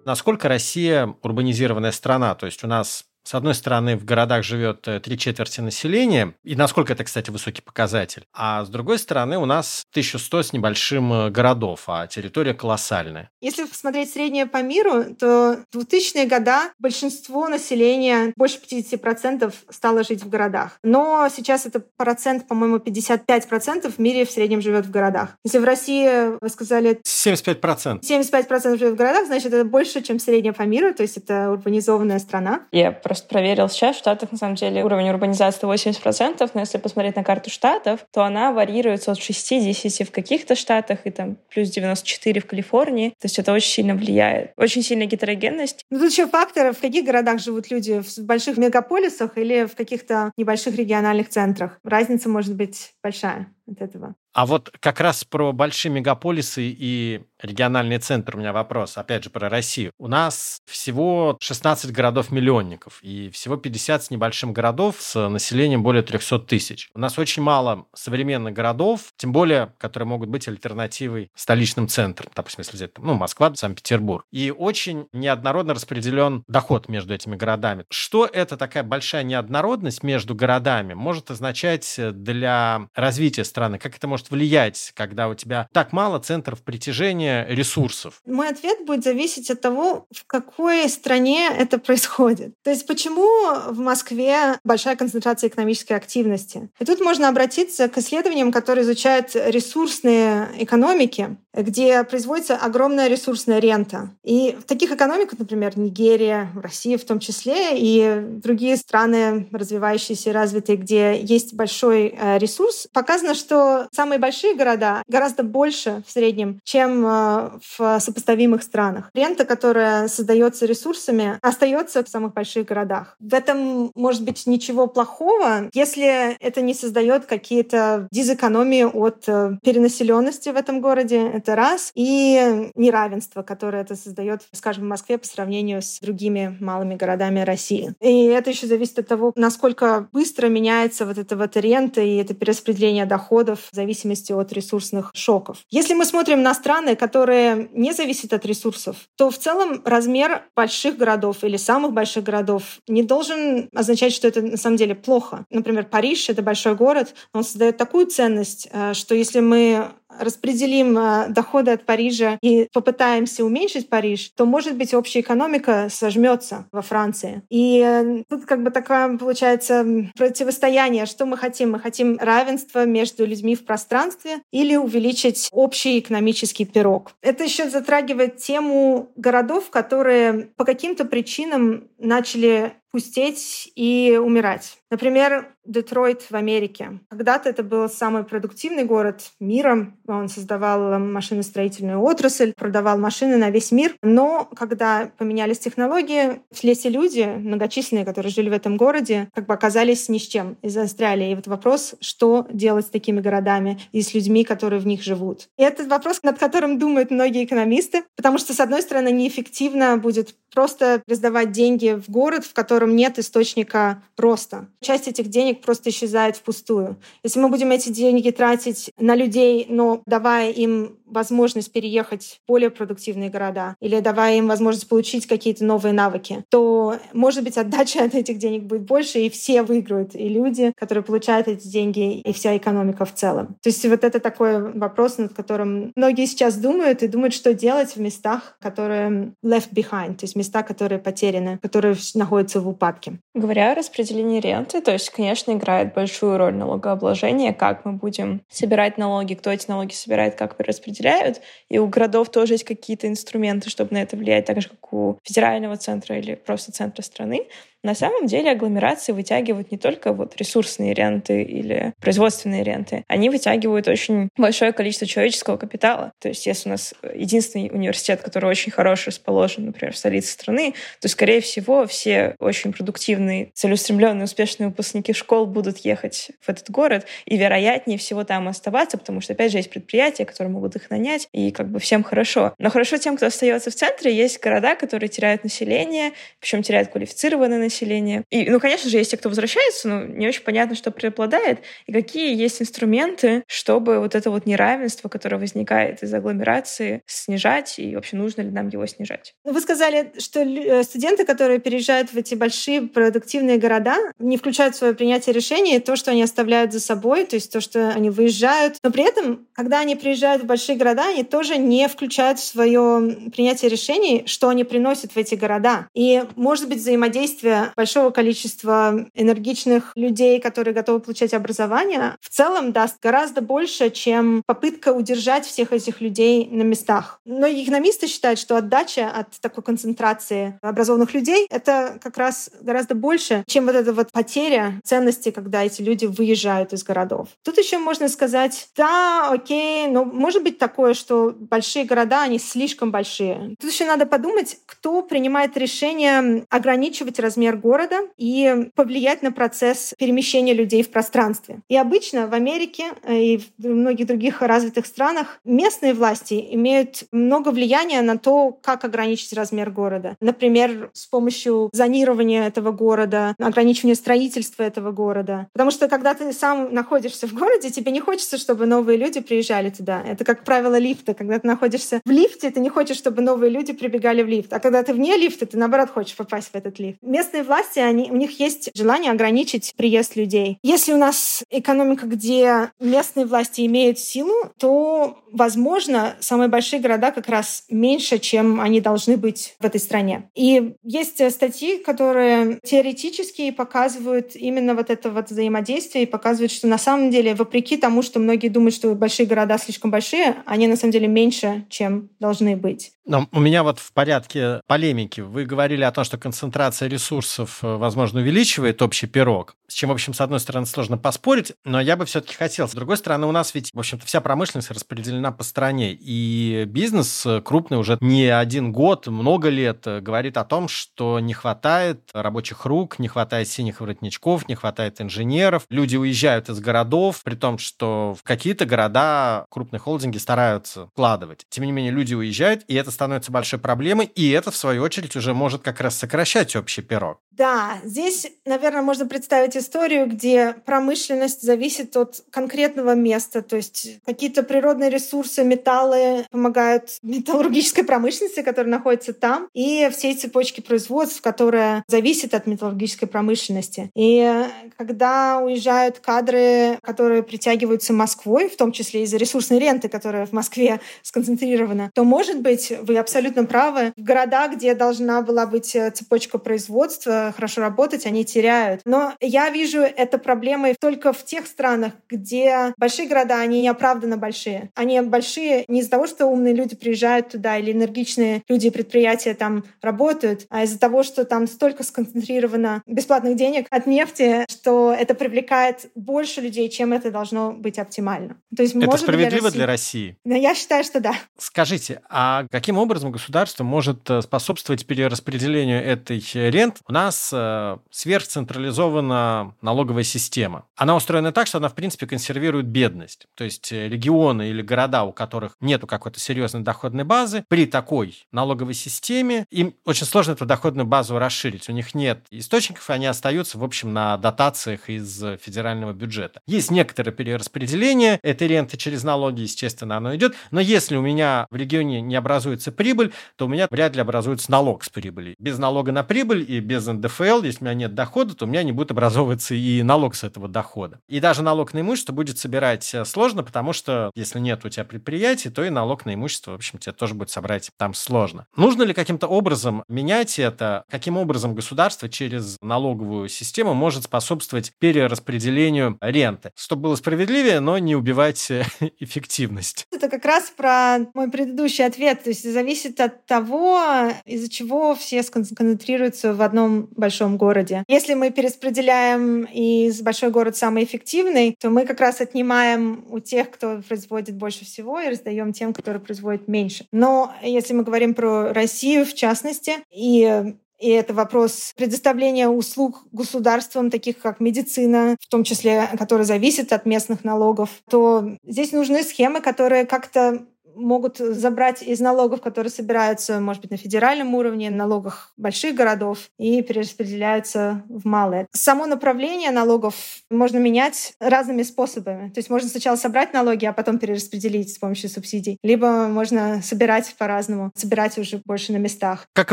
[0.05, 2.35] Насколько Россия урбанизированная страна?
[2.35, 6.57] То есть у нас с одной стороны, в городах живет э, три четверти населения, и
[6.57, 11.31] насколько это, кстати, высокий показатель, а с другой стороны, у нас 1100 с небольшим э,
[11.31, 13.31] городов, а территория колоссальная.
[13.41, 20.23] Если посмотреть среднее по миру, то в 2000-е года большинство населения, больше 50%, стало жить
[20.23, 20.79] в городах.
[20.83, 25.37] Но сейчас это процент, по-моему, 55% в мире в среднем живет в городах.
[25.45, 27.01] Если в России, вы сказали...
[27.05, 28.01] 75%.
[28.01, 32.19] 75% живет в городах, значит, это больше, чем среднее по миру, то есть это урбанизованная
[32.19, 32.63] страна.
[32.73, 37.14] Я просто проверил сейчас, в Штатах, на самом деле, уровень урбанизации 80%, но если посмотреть
[37.16, 42.40] на карту Штатов, то она варьируется от 60 в каких-то штатах и там плюс 94
[42.40, 43.11] в Калифорнии.
[43.11, 44.53] То есть это очень сильно влияет.
[44.57, 45.85] Очень сильная гетерогенность.
[45.90, 50.33] Ну, тут еще факторы, в каких городах живут люди, в больших мегаполисах или в каких-то
[50.38, 51.79] небольших региональных центрах.
[51.85, 54.14] Разница может быть большая от этого.
[54.33, 59.31] А вот как раз про большие мегаполисы и региональный центр у меня вопрос, опять же,
[59.31, 59.92] про Россию.
[59.98, 66.38] У нас всего 16 городов-миллионников и всего 50 с небольшим городов с населением более 300
[66.40, 66.90] тысяч.
[66.94, 72.61] У нас очень мало современных городов, тем более, которые могут быть альтернативой столичным центрам, допустим,
[72.61, 74.25] если взять ну, Москва, Санкт-Петербург.
[74.31, 77.85] И очень неоднородно распределен доход между этими городами.
[77.90, 83.79] Что это такая большая неоднородность между городами может означать для развития страны?
[83.79, 88.23] Как это может влиять, когда у тебя так мало центров притяжения ресурсов?
[88.27, 92.55] Мой ответ будет зависеть от того, в какой стране это происходит.
[92.62, 93.29] То есть почему
[93.71, 96.71] в Москве большая концентрация экономической активности?
[96.81, 104.11] И тут можно обратиться к исследованиям, которые изучают ресурсные экономики, где производится огромная ресурсная рента.
[104.25, 110.33] И в таких экономиках, например, Нигерия, Россия в том числе, и другие страны, развивающиеся и
[110.33, 116.61] развитые, где есть большой э, ресурс, показано, что самые большие города гораздо больше в среднем,
[116.64, 119.11] чем э, в сопоставимых странах.
[119.14, 123.16] Рента, которая создается ресурсами, остается в самых больших городах.
[123.20, 130.48] В этом может быть ничего плохого, если это не создает какие-то дизэкономии от э, перенаселенности
[130.50, 135.83] в этом городе, это раз, и неравенство, которое это создает, скажем, в Москве по сравнению
[135.83, 137.94] с другими малыми городами России.
[138.00, 142.35] И это еще зависит от того, насколько быстро меняется вот эта вот рента и это
[142.35, 145.59] перераспределение доходов в зависимости от ресурсных шоков.
[145.71, 150.97] Если мы смотрим на страны, которые не зависят от ресурсов, то в целом размер больших
[150.97, 155.45] городов или самых больших городов не должен означать, что это на самом деле плохо.
[155.51, 161.29] Например, Париж— это большой город, он создает такую ценность, э, что если мы распределим э,
[161.29, 167.42] доходы от Парижа и попытаемся уменьшить Париж, то, может быть, общая экономика сожмется во Франции.
[167.51, 169.85] И э, тут как бы такое получается
[170.16, 171.07] противостояние.
[171.07, 171.72] Что мы хотим?
[171.72, 177.12] Мы хотим равенства между людьми в пространстве или увеличить общий экономический пирог.
[177.22, 184.78] Это еще затрагивает тему городов, которые по каким-то причинам начали пустеть и умирать.
[184.90, 186.98] Например, Детройт в Америке.
[187.09, 189.94] Когда-то это был самый продуктивный город мира.
[190.09, 193.94] Он создавал машиностроительную отрасль, продавал машины на весь мир.
[194.02, 199.55] Но когда поменялись технологии, все эти люди, многочисленные, которые жили в этом городе, как бы
[199.55, 201.24] оказались ни с чем и застряли.
[201.24, 205.48] И вот вопрос, что делать с такими городами и с людьми, которые в них живут.
[205.59, 210.35] И это вопрос, над которым думают многие экономисты, потому что, с одной стороны, неэффективно будет
[210.52, 214.66] просто раздавать деньги в город, в котором нет источника роста.
[214.81, 216.97] Часть этих денег просто исчезает впустую.
[217.23, 222.71] Если мы будем эти деньги тратить на людей, но давая им возможность переехать в более
[222.71, 228.14] продуктивные города или давая им возможность получить какие-то новые навыки, то, может быть, отдача от
[228.14, 232.57] этих денег будет больше, и все выиграют, и люди, которые получают эти деньги, и вся
[232.57, 233.57] экономика в целом.
[233.62, 237.95] То есть вот это такой вопрос, над которым многие сейчас думают и думают, что делать
[237.95, 243.19] в местах, которые left behind, то есть места, которые потеряны, которые находятся в упадке.
[243.35, 248.99] Говоря о распределении ренты, то есть, конечно, играет большую роль налогообложение, как мы будем собирать
[248.99, 253.71] налоги, кто эти налоги собирает, как распределять определяют, и у городов тоже есть какие-то инструменты,
[253.71, 257.49] чтобы на это влиять, так же, как у федерального центра или просто центра страны.
[257.83, 263.88] На самом деле агломерации вытягивают не только вот ресурсные ренты или производственные ренты, они вытягивают
[263.88, 266.12] очень большое количество человеческого капитала.
[266.21, 270.75] То есть если у нас единственный университет, который очень хорошо расположен, например, в столице страны,
[271.01, 277.07] то, скорее всего, все очень продуктивные, целеустремленные, успешные выпускники школ будут ехать в этот город
[277.25, 281.29] и, вероятнее всего, там оставаться, потому что, опять же, есть предприятия, которые могут их нанять,
[281.33, 282.55] и как бы всем хорошо.
[282.59, 287.59] Но хорошо тем, кто остается в центре, есть города, которые теряют население, причем теряют квалифицированное
[287.59, 288.25] население, населения.
[288.31, 291.93] И, ну, конечно же, есть те, кто возвращается, но не очень понятно, что преобладает, и
[291.93, 298.17] какие есть инструменты, чтобы вот это вот неравенство, которое возникает из агломерации, снижать, и вообще
[298.17, 299.35] нужно ли нам его снижать.
[299.45, 304.79] Вы сказали, что э, студенты, которые переезжают в эти большие продуктивные города, не включают в
[304.79, 308.77] свое принятие решений то, что они оставляют за собой, то есть то, что они выезжают.
[308.83, 313.31] Но при этом, когда они приезжают в большие города, они тоже не включают в свое
[313.35, 315.89] принятие решений, что они приносят в эти города.
[315.95, 322.96] И, может быть, взаимодействие большого количества энергичных людей, которые готовы получать образование, в целом даст
[323.03, 327.20] гораздо больше, чем попытка удержать всех этих людей на местах.
[327.25, 333.44] Но экономисты считают, что отдача от такой концентрации образованных людей— это как раз гораздо больше,
[333.46, 337.29] чем вот эта вот потеря ценности, когда эти люди выезжают из городов.
[337.44, 342.90] Тут еще можно сказать, да, окей, но может быть такое, что большие города, они слишком
[342.90, 343.55] большие.
[343.61, 350.55] Тут еще надо подумать, кто принимает решение ограничивать размер города и повлиять на процесс перемещения
[350.55, 351.61] людей в пространстве.
[351.69, 357.51] И обычно в Америке э, и в многих других развитых странах местные власти имеют много
[357.51, 360.17] влияния на то, как ограничить размер города.
[360.21, 365.49] Например, с помощью зонирования этого города, ограничивания строительства этого города.
[365.53, 369.71] Потому что когда ты сам находишься в городе, тебе не хочется, чтобы новые люди приезжали
[369.71, 370.03] туда.
[370.07, 371.15] Это как правило лифта.
[371.15, 374.53] Когда ты находишься в лифте, ты не хочешь, чтобы новые люди прибегали в лифт.
[374.53, 376.99] А когда ты вне лифта, ты наоборот хочешь попасть в этот лифт.
[377.03, 380.59] Местные власти, они, у них есть желание ограничить приезд людей.
[380.62, 387.28] Если у нас экономика, где местные власти имеют силу, то, возможно, самые большие города как
[387.28, 390.31] раз меньше, чем они должны быть в этой стране.
[390.35, 396.78] И есть статьи, которые теоретически показывают именно вот это вот взаимодействие и показывают, что на
[396.78, 400.92] самом деле, вопреки тому, что многие думают, что большие города слишком большие, они на самом
[400.92, 402.92] деле меньше, чем должны быть.
[403.05, 405.21] Но у меня вот в порядке полемики.
[405.21, 409.93] Вы говорили о том, что концентрация ресурсов, э, возможно, увеличивает общий пирог, с чем, в
[409.93, 412.69] общем, с одной стороны, сложно поспорить, но я бы все-таки хотел.
[412.69, 417.27] С другой стороны, у нас ведь, в общем-то, вся промышленность распределена по стране, и бизнес
[417.27, 422.09] э, крупный уже не один год, много лет э, говорит о том, что не хватает
[422.15, 425.65] рабочих рук, не хватает синих воротничков, не хватает инженеров.
[425.71, 431.47] Люди уезжают из городов, при том, что в какие-то города крупные холдинги стараются вкладывать.
[431.49, 435.16] Тем не менее, люди уезжают, и это становится большой проблемой, и это, в свою очередь,
[435.16, 437.18] уже может как раз сокращать общий пирог.
[437.33, 444.42] Да, здесь, наверное, можно представить историю, где промышленность зависит от конкретного места, то есть какие-то
[444.42, 452.35] природные ресурсы, металлы помогают металлургической промышленности, которая находится там, и всей цепочки производств, которая зависит
[452.35, 453.90] от металлургической промышленности.
[453.94, 460.33] И когда уезжают кадры, которые притягиваются Москвой, в том числе из-за ресурсной ренты, которая в
[460.33, 466.38] Москве сконцентрирована, то, может быть, вы абсолютно правы, в городах, где должна была быть цепочка
[466.38, 468.83] производства, хорошо работать, они теряют.
[468.85, 474.71] Но я вижу это проблемой только в тех странах, где большие города, они неоправданно большие.
[474.75, 479.35] Они большие не из-за того, что умные люди приезжают туда или энергичные люди и предприятия
[479.35, 485.14] там работают, а из-за того, что там столько сконцентрировано бесплатных денег от нефти, что это
[485.14, 488.37] привлекает больше людей, чем это должно быть оптимально.
[488.55, 490.12] То есть, это справедливо для России?
[490.25, 490.42] для России?
[490.42, 491.14] Я считаю, что да.
[491.38, 496.81] Скажите, а каким образом государство может э, способствовать перераспределению этой рент?
[496.87, 500.67] У нас э, сверхцентрализована налоговая система.
[500.77, 503.27] Она устроена так, что она, в принципе, консервирует бедность.
[503.35, 508.27] То есть э, регионы или города, у которых нету какой-то серьезной доходной базы, при такой
[508.33, 511.69] налоговой системе им очень сложно эту доходную базу расширить.
[511.69, 516.41] У них нет источников, и они остаются, в общем, на дотациях из федерального бюджета.
[516.47, 521.57] Есть некоторое перераспределение этой ренты через налоги, естественно, оно идет, но если у меня в
[521.57, 525.35] регионе не образуется прибыль, то у меня вряд ли образуется налог с прибыли.
[525.38, 528.62] Без налога на прибыль и без НДФЛ, если у меня нет дохода, то у меня
[528.62, 531.01] не будет образовываться и налог с этого дохода.
[531.09, 534.85] И даже налог на имущество будет собирать э, сложно, потому что если нет у тебя
[534.85, 538.46] предприятия, то и налог на имущество, в общем, тебе тоже будет собрать там сложно.
[538.57, 540.85] Нужно ли каким-то образом менять это?
[540.90, 547.96] Каким образом государство через налоговую систему может способствовать перераспределению ренты, чтобы было справедливее, но не
[547.96, 548.64] убивать э,
[549.01, 549.87] эффективность?
[549.90, 552.22] Это как раз про мой предыдущий ответ.
[552.22, 553.81] То есть зависит от того,
[554.25, 557.85] из-за чего все сконцентрируются в одном большом городе.
[557.88, 563.51] Если мы перераспределяем и большой город самый эффективный, то мы как раз отнимаем у тех,
[563.51, 566.87] кто производит больше всего, и раздаем тем, которые производят меньше.
[566.93, 573.88] Но если мы говорим про Россию в частности, и и это вопрос предоставления услуг государством,
[573.88, 579.41] таких как медицина, в том числе, которая зависит от местных налогов, то здесь нужны схемы,
[579.41, 585.75] которые как-то могут забрать из налогов, которые собираются, может быть, на федеральном уровне, налогах больших
[585.75, 588.47] городов, и перераспределяются в малые.
[588.53, 589.95] Само направление налогов
[590.31, 592.29] можно менять разными способами.
[592.31, 595.59] То есть можно сначала собрать налоги, а потом перераспределить с помощью субсидий.
[595.62, 599.27] Либо можно собирать по-разному, собирать уже больше на местах.
[599.33, 599.53] Как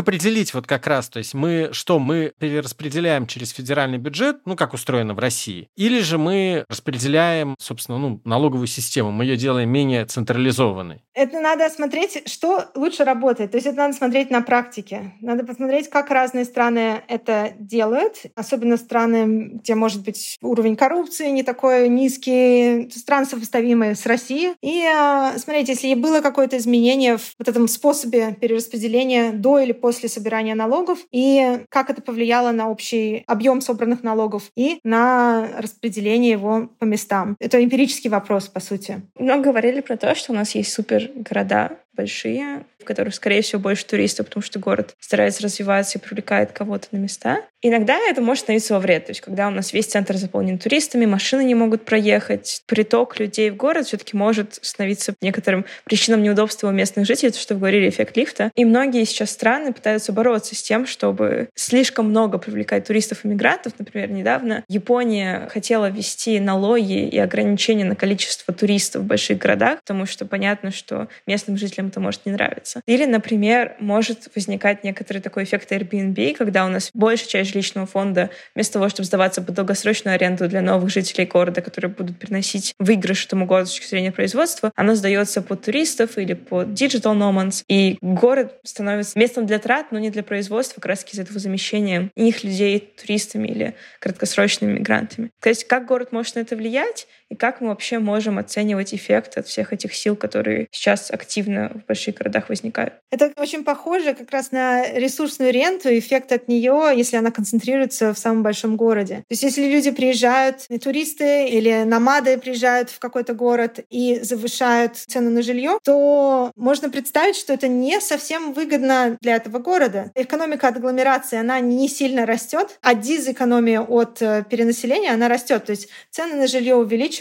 [0.00, 4.74] определить вот как раз, то есть мы что, мы перераспределяем через федеральный бюджет, ну как
[4.74, 10.04] устроено в России, или же мы распределяем, собственно, ну, налоговую систему, мы ее делаем менее
[10.06, 11.02] централизованной?
[11.20, 13.50] Это надо смотреть, что лучше работает.
[13.50, 15.12] То есть это надо смотреть на практике.
[15.20, 21.42] Надо посмотреть, как разные страны это делают, особенно страны, где, может быть, уровень коррупции не
[21.42, 24.54] такой низкий, страны сопоставимые с Россией.
[24.62, 30.08] И э, смотреть, если было какое-то изменение в вот этом способе перераспределения до или после
[30.08, 36.70] собирания налогов, и как это повлияло на общий объем собранных налогов и на распределение его
[36.78, 37.36] по местам.
[37.40, 39.02] Это эмпирический вопрос, по сути.
[39.18, 43.60] Много говорили про то, что у нас есть супер города большие, в которых, скорее всего,
[43.60, 47.42] больше туристов, потому что город старается развиваться и привлекает кого-то на места.
[47.62, 49.06] Иногда это может становиться во вред.
[49.06, 53.50] То есть, когда у нас весь центр заполнен туристами, машины не могут проехать, приток людей
[53.50, 57.90] в город все-таки может становиться некоторым причином неудобства у местных жителей, то, что вы говорили,
[57.90, 58.50] эффект лифта.
[58.54, 63.74] И многие сейчас страны пытаются бороться с тем, чтобы слишком много привлекать туристов и мигрантов.
[63.78, 70.06] Например, недавно Япония хотела ввести налоги и ограничения на количество туристов в больших городах, потому
[70.06, 72.82] что понятно, что местным жителям это может не нравиться.
[72.86, 78.30] Или, например, может возникать некоторый такой эффект Airbnb, когда у нас большая часть жилищного фонда
[78.54, 83.26] вместо того, чтобы сдаваться под долгосрочную аренду для новых жителей города, которые будут приносить выигрыш
[83.26, 87.98] этому городу с точки зрения производства, оно сдается под туристов или под digital nomads, и
[88.00, 92.44] город становится местом для трат, но не для производства, как раз из этого замещения их
[92.44, 95.30] людей туристами или краткосрочными мигрантами.
[95.40, 99.38] То есть как город может на это влиять, и как мы вообще можем оценивать эффект
[99.38, 102.94] от всех этих сил, которые сейчас активно в больших городах возникают.
[103.10, 108.18] Это очень похоже как раз на ресурсную ренту, эффект от нее, если она концентрируется в
[108.18, 109.16] самом большом городе.
[109.28, 115.30] То есть если люди приезжают, туристы или намады приезжают в какой-то город и завышают цену
[115.30, 120.10] на жилье, то можно представить, что это не совсем выгодно для этого города.
[120.16, 125.64] Экономика от агломерации, она не сильно растет, а дизэкономия от э, перенаселения, она растет.
[125.64, 127.19] То есть цены на жилье увеличиваются,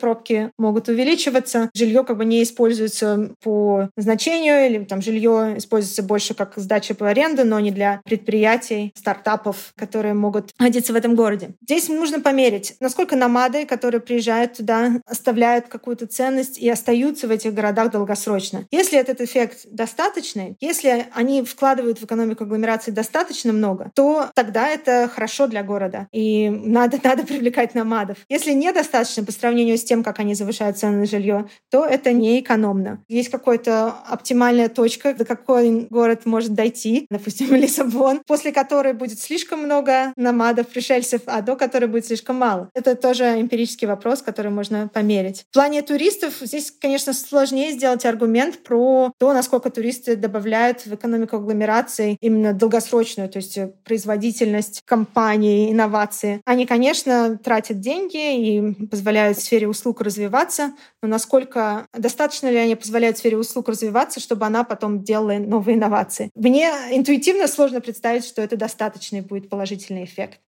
[0.00, 6.34] пробки могут увеличиваться, жилье как бы не используется по назначению, или там жилье используется больше
[6.34, 11.50] как сдача по аренду, но не для предприятий, стартапов, которые могут находиться в этом городе.
[11.62, 17.54] Здесь нужно померить, насколько намады, которые приезжают туда, оставляют какую-то ценность и остаются в этих
[17.54, 18.66] городах долгосрочно.
[18.70, 25.10] Если этот эффект достаточный, если они вкладывают в экономику агломерации достаточно много, то тогда это
[25.12, 26.08] хорошо для города.
[26.12, 28.18] И надо, надо привлекать намадов.
[28.28, 33.02] Если недостаточно сравнению с тем, как они завышают цены на жилье, то это не экономно.
[33.08, 39.60] Есть какой-то оптимальная точка, до какой город может дойти, допустим, Лиссабон, после которой будет слишком
[39.60, 42.70] много намадов, пришельцев, а до которой будет слишком мало.
[42.74, 45.44] Это тоже эмпирический вопрос, который можно померить.
[45.50, 51.36] В плане туристов здесь, конечно, сложнее сделать аргумент про то, насколько туристы добавляют в экономику
[51.36, 56.40] агломерации именно долгосрочную, то есть производительность компании, инновации.
[56.44, 60.72] Они, конечно, тратят деньги и позволяют в сфере услуг развиваться,
[61.02, 66.30] но насколько достаточно ли они позволяют сфере услуг развиваться, чтобы она потом делала новые инновации.
[66.34, 70.40] Мне интуитивно сложно представить, что это достаточный будет положительный эффект.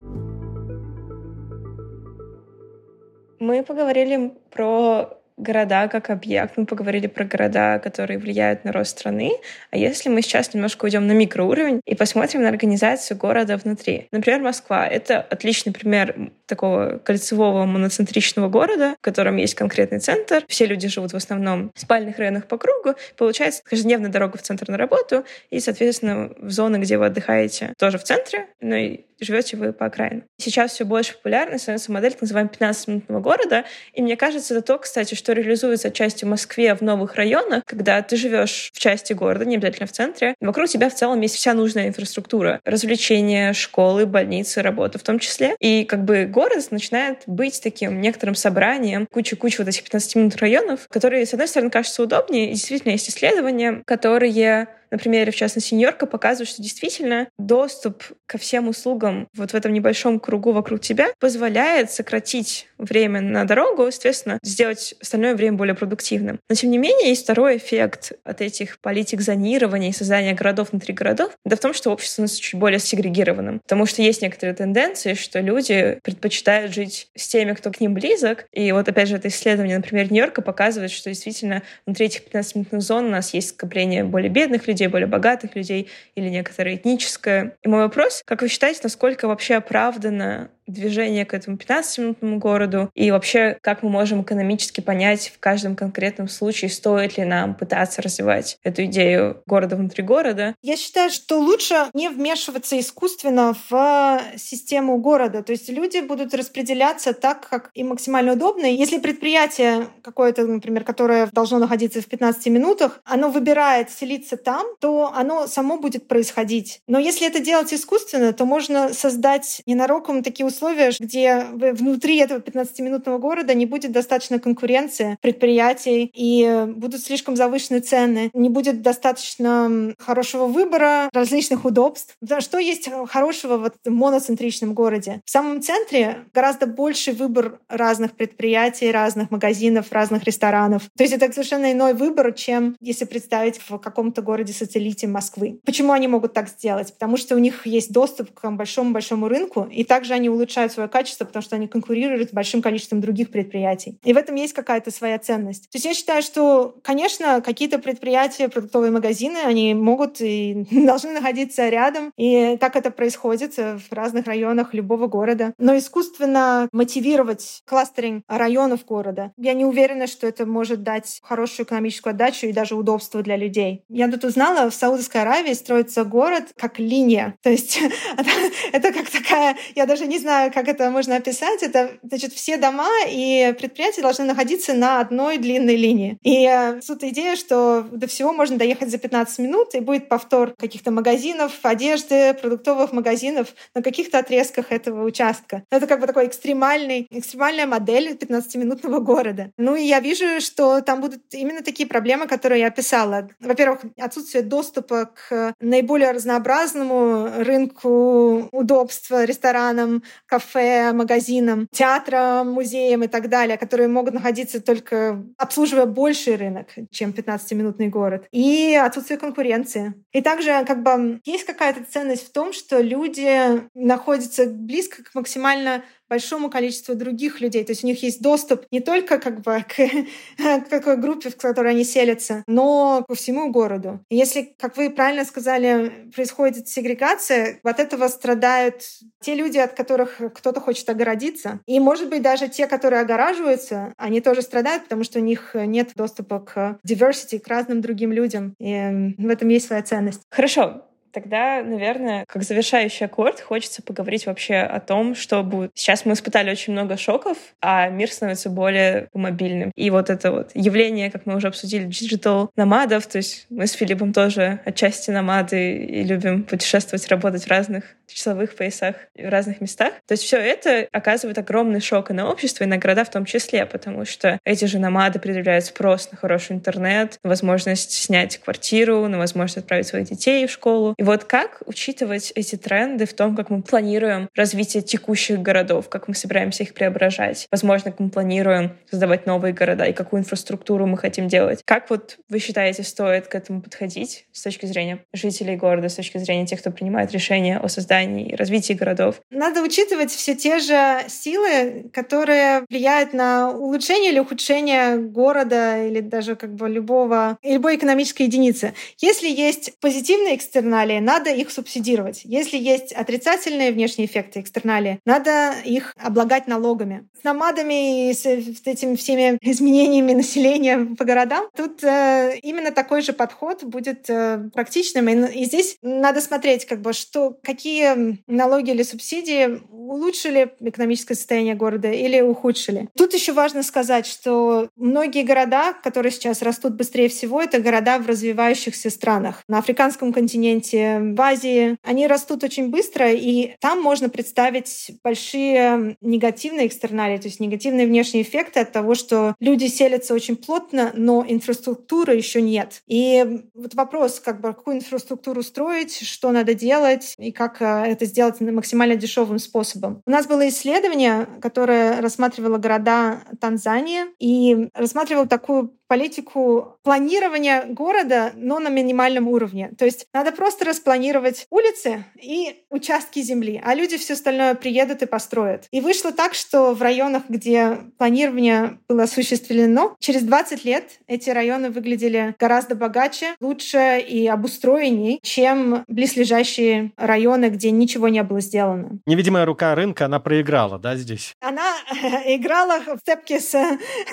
[3.39, 9.33] Мы поговорили про города как объект, мы поговорили про города, которые влияют на рост страны.
[9.71, 14.07] А если мы сейчас немножко уйдем на микроуровень и посмотрим на организацию города внутри.
[14.11, 20.43] Например, Москва— это отличный пример такого кольцевого моноцентричного города, в котором есть конкретный центр.
[20.47, 22.95] Все люди живут в основном в спальных районах по кругу.
[23.17, 27.97] Получается каждодневная дорога в центр на работу и, соответственно, в зоны, где вы отдыхаете, тоже
[27.97, 30.23] в центре, но и живете вы по окраинам.
[30.37, 33.65] Сейчас все больше популярной становится модель так называемого 15-минутного города.
[33.93, 38.01] И мне кажется, это то, кстати, что реализуется отчасти в Москве в новых районах, когда
[38.01, 40.35] ты живешь в части города, не обязательно в центре.
[40.39, 42.59] Вокруг тебя в целом есть вся нужная инфраструктура.
[42.65, 45.55] Развлечения, школы, больницы, работа в том числе.
[45.59, 50.87] И как бы город начинает быть таким некоторым собранием куча-куча вот этих 15 минут районов,
[50.89, 52.51] которые, с одной стороны, кажутся удобнее.
[52.51, 58.37] И действительно есть исследования, которые на примере, в частности, Нью-Йорка, показывает, что действительно доступ ко
[58.37, 64.39] всем услугам вот в этом небольшом кругу вокруг тебя позволяет сократить время на дорогу, соответственно,
[64.43, 66.39] сделать остальное время более продуктивным.
[66.49, 70.93] Но, тем не менее, есть второй эффект от этих политик зонирования и создания городов внутри
[70.93, 71.31] городов.
[71.45, 73.59] Это в том, что общество становится чуть более сегрегированным.
[73.59, 78.45] Потому что есть некоторые тенденции, что люди предпочитают жить с теми, кто к ним близок.
[78.51, 83.05] И вот, опять же, это исследование, например, Нью-Йорка показывает, что действительно внутри этих 15-минутных зон
[83.05, 87.55] у нас есть скопление более бедных людей, более богатых людей или некоторое этническое.
[87.63, 92.89] И мой вопрос, как вы считаете, насколько вообще оправдано движение к этому 15-минутному городу?
[92.95, 98.01] И вообще, как мы можем экономически понять в каждом конкретном случае, стоит ли нам пытаться
[98.01, 100.55] развивать эту идею города внутри города?
[100.61, 105.43] Я считаю, что лучше не вмешиваться искусственно в систему города.
[105.43, 108.65] То есть люди будут распределяться так, как им максимально удобно.
[108.65, 115.11] Если предприятие какое-то, например, которое должно находиться в 15 минутах, оно выбирает селиться там, то
[115.15, 116.81] оно само будет происходить.
[116.87, 122.39] Но если это делать искусственно, то можно создать ненароком такие условия, условия, где внутри этого
[122.39, 129.93] 15-минутного города не будет достаточно конкуренции предприятий и будут слишком завышенные цены, не будет достаточно
[129.97, 132.15] хорошего выбора, различных удобств.
[132.39, 135.21] Что есть хорошего в этом моноцентричном городе?
[135.25, 140.83] В самом центре гораздо больше выбор разных предприятий, разных магазинов, разных ресторанов.
[140.95, 145.59] То есть это совершенно иной выбор, чем если представить в каком-то городе-сателлите Москвы.
[145.65, 146.93] Почему они могут так сделать?
[146.93, 151.25] Потому что у них есть доступ к большому-большому рынку, и также они улучшают свое качество,
[151.25, 153.99] потому что они конкурируют с большим количеством других предприятий.
[154.03, 155.69] И в этом есть какая-то своя ценность.
[155.69, 161.69] То есть я считаю, что, конечно, какие-то предприятия, продуктовые магазины, они могут и должны находиться
[161.69, 162.11] рядом.
[162.17, 165.53] И так это происходит в разных районах любого города.
[165.57, 172.11] Но искусственно мотивировать кластеринг районов города, я не уверена, что это может дать хорошую экономическую
[172.11, 173.83] отдачу и даже удобство для людей.
[173.89, 177.35] Я тут узнала, в Саудовской Аравии строится город как линия.
[177.41, 177.79] То есть
[178.71, 181.61] это как такая, я даже не знаю, знаю, как это можно описать.
[181.61, 186.17] Это, значит, все дома и предприятия должны находиться на одной длинной линии.
[186.23, 190.53] И э, тут идея, что до всего можно доехать за 15 минут, и будет повтор
[190.57, 195.63] каких-то магазинов, одежды, продуктовых магазинов на каких-то отрезках этого участка.
[195.69, 199.51] Это как бы такой экстремальный, экстремальная модель 15-минутного города.
[199.57, 203.27] Ну и я вижу, что там будут именно такие проблемы, которые я описала.
[203.41, 213.27] Во-первых, отсутствие доступа к наиболее разнообразному рынку удобства, ресторанам, кафе, магазинам, театрам, музеям и так
[213.27, 218.27] далее, которые могут находиться только обслуживая больший рынок, чем 15-минутный город.
[218.31, 219.93] И отсутствие конкуренции.
[220.13, 225.83] И также как бы есть какая-то ценность в том, что люди находятся близко к максимально
[226.11, 227.63] большому количеству других людей.
[227.63, 229.75] То есть у них есть доступ не только как бы к,
[230.65, 234.01] к какой группе, в которой они селятся, но ко всему городу.
[234.09, 238.83] И если, как вы правильно сказали, происходит сегрегация, от этого страдают
[239.21, 241.61] те люди, от которых кто-то хочет огородиться.
[241.65, 245.91] И, может быть, даже те, которые огораживаются, они тоже страдают, потому что у них нет
[245.95, 248.53] доступа к diversity, к разным другим людям.
[248.59, 250.23] И в этом есть своя ценность.
[250.29, 250.90] Хорошо.
[251.11, 255.71] Тогда, наверное, как завершающий аккорд, хочется поговорить вообще о том, что будет.
[255.75, 259.71] Сейчас мы испытали очень много шоков, а мир становится более мобильным.
[259.75, 263.73] И вот это вот явление, как мы уже обсудили, digital номадов, то есть мы с
[263.73, 269.93] Филиппом тоже отчасти номады и любим путешествовать, работать в разных часовых поясах в разных местах.
[270.05, 273.25] То есть все это оказывает огромный шок и на общество, и на города в том
[273.25, 279.17] числе, потому что эти же номады предъявляют спрос на хороший интернет, возможность снять квартиру, на
[279.17, 280.93] возможность отправить своих детей в школу.
[281.01, 286.07] И вот как учитывать эти тренды в том, как мы планируем развитие текущих городов, как
[286.07, 290.99] мы собираемся их преображать, возможно, как мы планируем создавать новые города и какую инфраструктуру мы
[290.99, 291.63] хотим делать.
[291.65, 296.19] Как вот вы считаете, стоит к этому подходить с точки зрения жителей города, с точки
[296.19, 299.23] зрения тех, кто принимает решения о создании и развитии городов?
[299.31, 306.35] Надо учитывать все те же силы, которые влияют на улучшение или ухудшение города или даже
[306.35, 308.75] как бы любого, любой экономической единицы.
[308.99, 312.21] Если есть позитивные экстерналии, экстерналии, надо их субсидировать.
[312.23, 317.07] Если есть отрицательные внешние эффекты экстерналии, надо их облагать налогами.
[317.19, 323.13] С намадами и с этими всеми изменениями населения по городам, тут э, именно такой же
[323.13, 325.09] подход будет э, практичным.
[325.09, 331.55] И, и здесь надо смотреть, как бы, что, какие налоги или субсидии улучшили экономическое состояние
[331.55, 332.89] города или ухудшили.
[332.95, 338.07] Тут еще важно сказать, что многие города, которые сейчас растут быстрее всего, это города в
[338.07, 339.43] развивающихся странах.
[339.47, 346.67] На африканском континенте, в Азии, они растут очень быстро, и там можно представить большие негативные
[346.67, 352.15] экстерналии, то есть негативные внешние эффекты от того, что люди селятся очень плотно, но инфраструктуры
[352.15, 352.81] еще нет.
[352.87, 358.05] И вот вопрос, как бы, какую инфраструктуру строить, что надо делать, и как э, это
[358.05, 360.01] сделать максимально дешевым способом.
[360.05, 368.59] У нас было исследование, которое рассматривало города Танзании и рассматривало такую политику планирования города, но
[368.59, 369.73] на минимальном уровне.
[369.77, 375.05] То есть надо просто распланировать улицы и участки земли, а люди все остальное приедут и
[375.05, 375.67] построят.
[375.69, 381.69] И вышло так, что в районах, где планирование было осуществлено, через 20 лет эти районы
[381.69, 388.99] выглядели гораздо богаче, лучше и обустроенней, чем близлежащие районы, где ничего не было сделано.
[389.05, 391.35] Невидимая рука рынка, она проиграла, да, здесь?
[391.41, 391.69] Она
[392.27, 393.51] играла в цепки с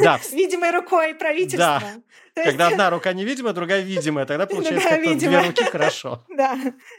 [0.01, 0.19] да.
[0.33, 1.68] видимой рукой правительства.
[1.68, 1.68] Да.
[1.69, 2.01] 啊，
[2.45, 6.25] Когда одна рука невидимая, другая видимая, тогда получается как две руки хорошо.
[6.39, 6.57] Да,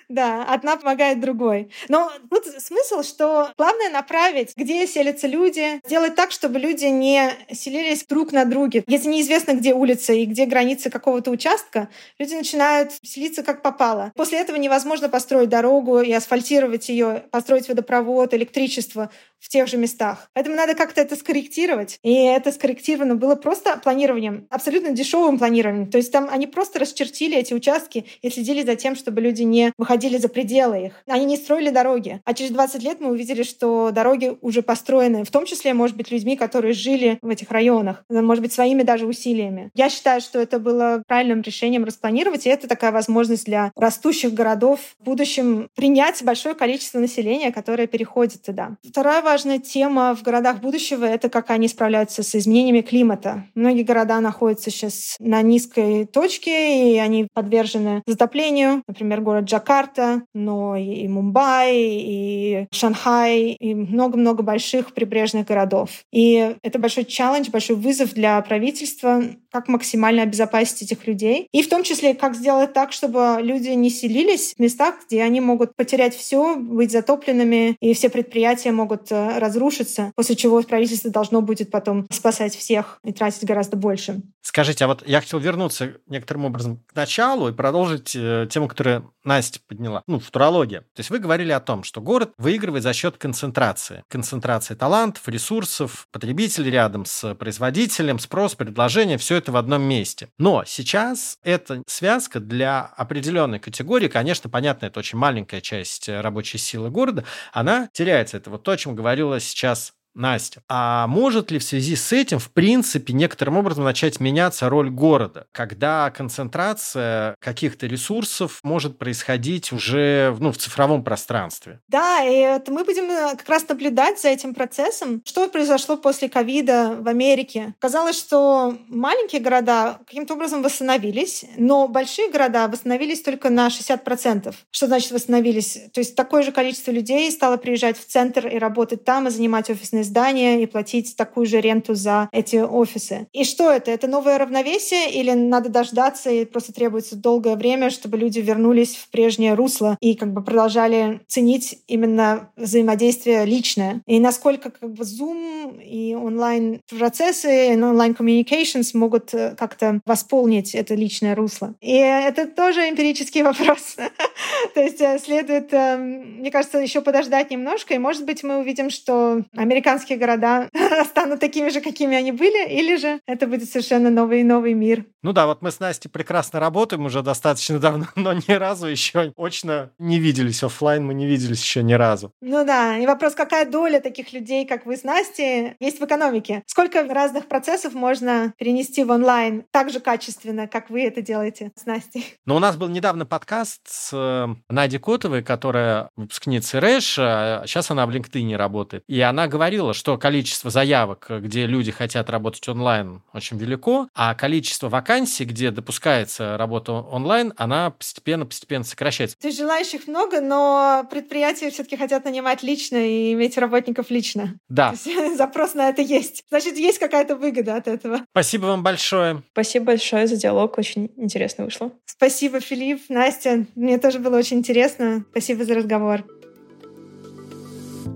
[0.10, 1.72] да, одна помогает другой.
[1.88, 8.04] Но тут смысл, что главное направить, где селятся люди, сделать так, чтобы люди не селились
[8.06, 8.84] друг на друге.
[8.88, 11.88] Если неизвестно, где улица и где границы какого-то участка,
[12.18, 14.12] люди начинают селиться как попало.
[14.16, 19.10] После этого невозможно построить дорогу и асфальтировать ее, построить водопровод, электричество
[19.40, 20.30] в тех же местах.
[20.34, 22.00] Поэтому надо как-то это скорректировать.
[22.04, 24.92] И это скорректировано было просто планированием, абсолютно
[25.30, 25.90] дешевым планированием.
[25.90, 29.72] То есть там они просто расчертили эти участки и следили за тем, чтобы люди не
[29.78, 30.94] выходили за пределы их.
[31.08, 32.22] Они не строили дороги.
[32.26, 36.12] А через 20 лет мы увидели, что дороги уже построены, в том числе, может быть,
[36.12, 39.70] людьми, которые жили в этих районах, может быть, своими даже усилиями.
[39.76, 44.80] Я считаю, что это было правильным решением распланировать, и это такая возможность для растущих городов
[45.00, 48.78] в будущем принять большое количество населения, которое переходит туда.
[48.88, 53.46] Вторая важная тема в городах будущего— это как они справляются с изменениями климата.
[53.56, 58.84] Многие города находятся сейчас на низкой точке, и они подвержены затоплению.
[58.88, 65.90] Например, город Джакарта, но и Мумбай, и Шанхай, и много-много больших прибрежных городов.
[66.12, 71.48] И это большой челлендж, большой вызов для правительства, как максимально обезопасить этих людей.
[71.52, 75.42] И в том числе, как сделать так, чтобы люди не селились в местах, где они
[75.42, 81.42] могут потерять все, быть затопленными, и все предприятия могут э, разрушиться, после чего правительство должно
[81.42, 84.22] будет потом спасать всех и тратить гораздо больше.
[84.42, 89.12] Скажите, а вот я хотел вернуться некоторым образом к началу и продолжить э, тему, которую
[89.24, 90.04] Настя подняла.
[90.06, 90.82] Ну, футурология.
[90.82, 94.04] То есть вы говорили о том, что город выигрывает за счет концентрации.
[94.08, 100.30] Концентрации талантов, ресурсов, потребителей рядом с производителем, спрос, предложение, все это в одном месте.
[100.38, 106.92] Но сейчас эта связка для определенной категории, конечно, понятно, это очень маленькая часть рабочей силы
[106.92, 108.38] города, она теряется.
[108.38, 112.40] Это вот то, о чем говорила сейчас Настя, а может ли в связи с этим,
[112.40, 120.36] в принципе, некоторым образом начать меняться роль города, когда концентрация каких-то ресурсов может происходить уже
[120.40, 121.80] ну, в цифровом пространстве?
[121.88, 125.22] Да, и это мы будем э, как раз наблюдать за этим процессом.
[125.26, 127.74] Что произошло после ковида в Америке?
[127.80, 134.54] Казалось, что маленькие города каким-то образом восстановились, но большие города восстановились только на 60%.
[134.70, 135.80] Что значит восстановились?
[135.94, 139.70] То есть такое же количество людей стало приезжать в центр и работать там, и занимать
[139.70, 143.28] офисные здания и платить такую же ренту за эти офисы.
[143.32, 143.92] И что это?
[143.92, 149.10] Это новое равновесие или надо дождаться и просто требуется долгое время, чтобы люди вернулись в
[149.10, 154.02] прежнее русло и как бы продолжали ценить именно взаимодействие личное?
[154.06, 161.36] И насколько как бы Zoom и онлайн-процессы, и онлайн-communications могут э, как-то восполнить это личное
[161.36, 161.76] русло?
[161.82, 163.98] И это тоже эмпирический вопрос.
[164.74, 168.90] То есть э, следует, эм, мне кажется, еще подождать немножко, и, может быть, мы увидим,
[168.90, 170.70] что американские города
[171.06, 175.06] станут такими же, какими они были, или же это будет совершенно новый новый мир.
[175.22, 179.34] Ну да, вот мы с Настей прекрасно работаем уже достаточно давно, но ни разу еще
[179.38, 182.32] очно не виделись, офлайн мы не виделись еще ни разу.
[182.42, 186.64] Ну да, и вопрос, какая доля таких людей, как вы с Настей, есть в экономике?
[186.66, 191.86] Сколько разных процессов можно перенести в онлайн так же качественно, как вы это делаете с
[191.86, 192.38] Настей?
[192.46, 197.92] Но у нас был недавно подкаст с э, Надей Котовой, которая выпускница РЭШ, а сейчас
[197.92, 199.04] она в LinkedIn работает.
[199.08, 204.90] И она говорила, что количество заявок, где люди хотят работать онлайн, очень велико, а количество
[204.90, 209.38] вакансий, где допускается работа онлайн, она постепенно-постепенно сокращается.
[209.40, 214.56] То есть желающих много, но предприятия все-таки хотят нанимать лично и иметь работников лично.
[214.70, 214.94] Да.
[215.38, 216.44] запрос на это есть.
[216.50, 218.22] Значит, есть какая-то выгода от этого.
[218.32, 219.44] Спасибо вам большое.
[219.52, 220.78] Спасибо большое за диалог.
[220.78, 221.92] Очень интересно вышло.
[222.06, 223.66] Спасибо, Филипп, Настя.
[223.76, 225.26] Мне тоже было очень интересно.
[225.32, 226.24] Спасибо за разговор.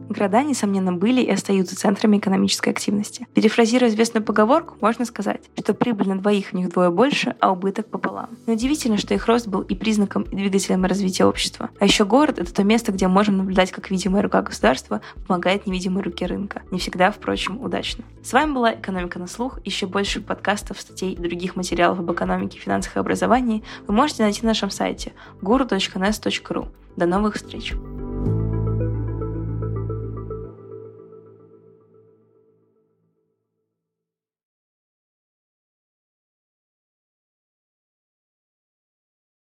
[0.10, 3.28] Города, несомненно, были и остаются центрами экономической активности.
[3.34, 7.88] Перефразируя известную поговорку, можно сказать, что прибыль на двоих в них вдвое больше, а убыток
[7.88, 8.30] пополам.
[8.46, 11.70] Но удивительно, что их рост был и признаком, и двигателем развития общества.
[11.80, 16.04] А еще город— это то место, где можем наблюдать, как видимая рука государства помогает невидимой
[16.04, 16.62] руке рынка.
[16.72, 18.04] Не всегда, впрочем, удачно.
[18.24, 19.60] С вами была «Экономика на слух».
[19.66, 24.42] Еще больше подкастов, статей и других материалов об экономике, финансах и образовании вы можете найти
[24.44, 26.68] на нашем сайте guru.nes.ru.
[26.96, 27.74] До новых встреч!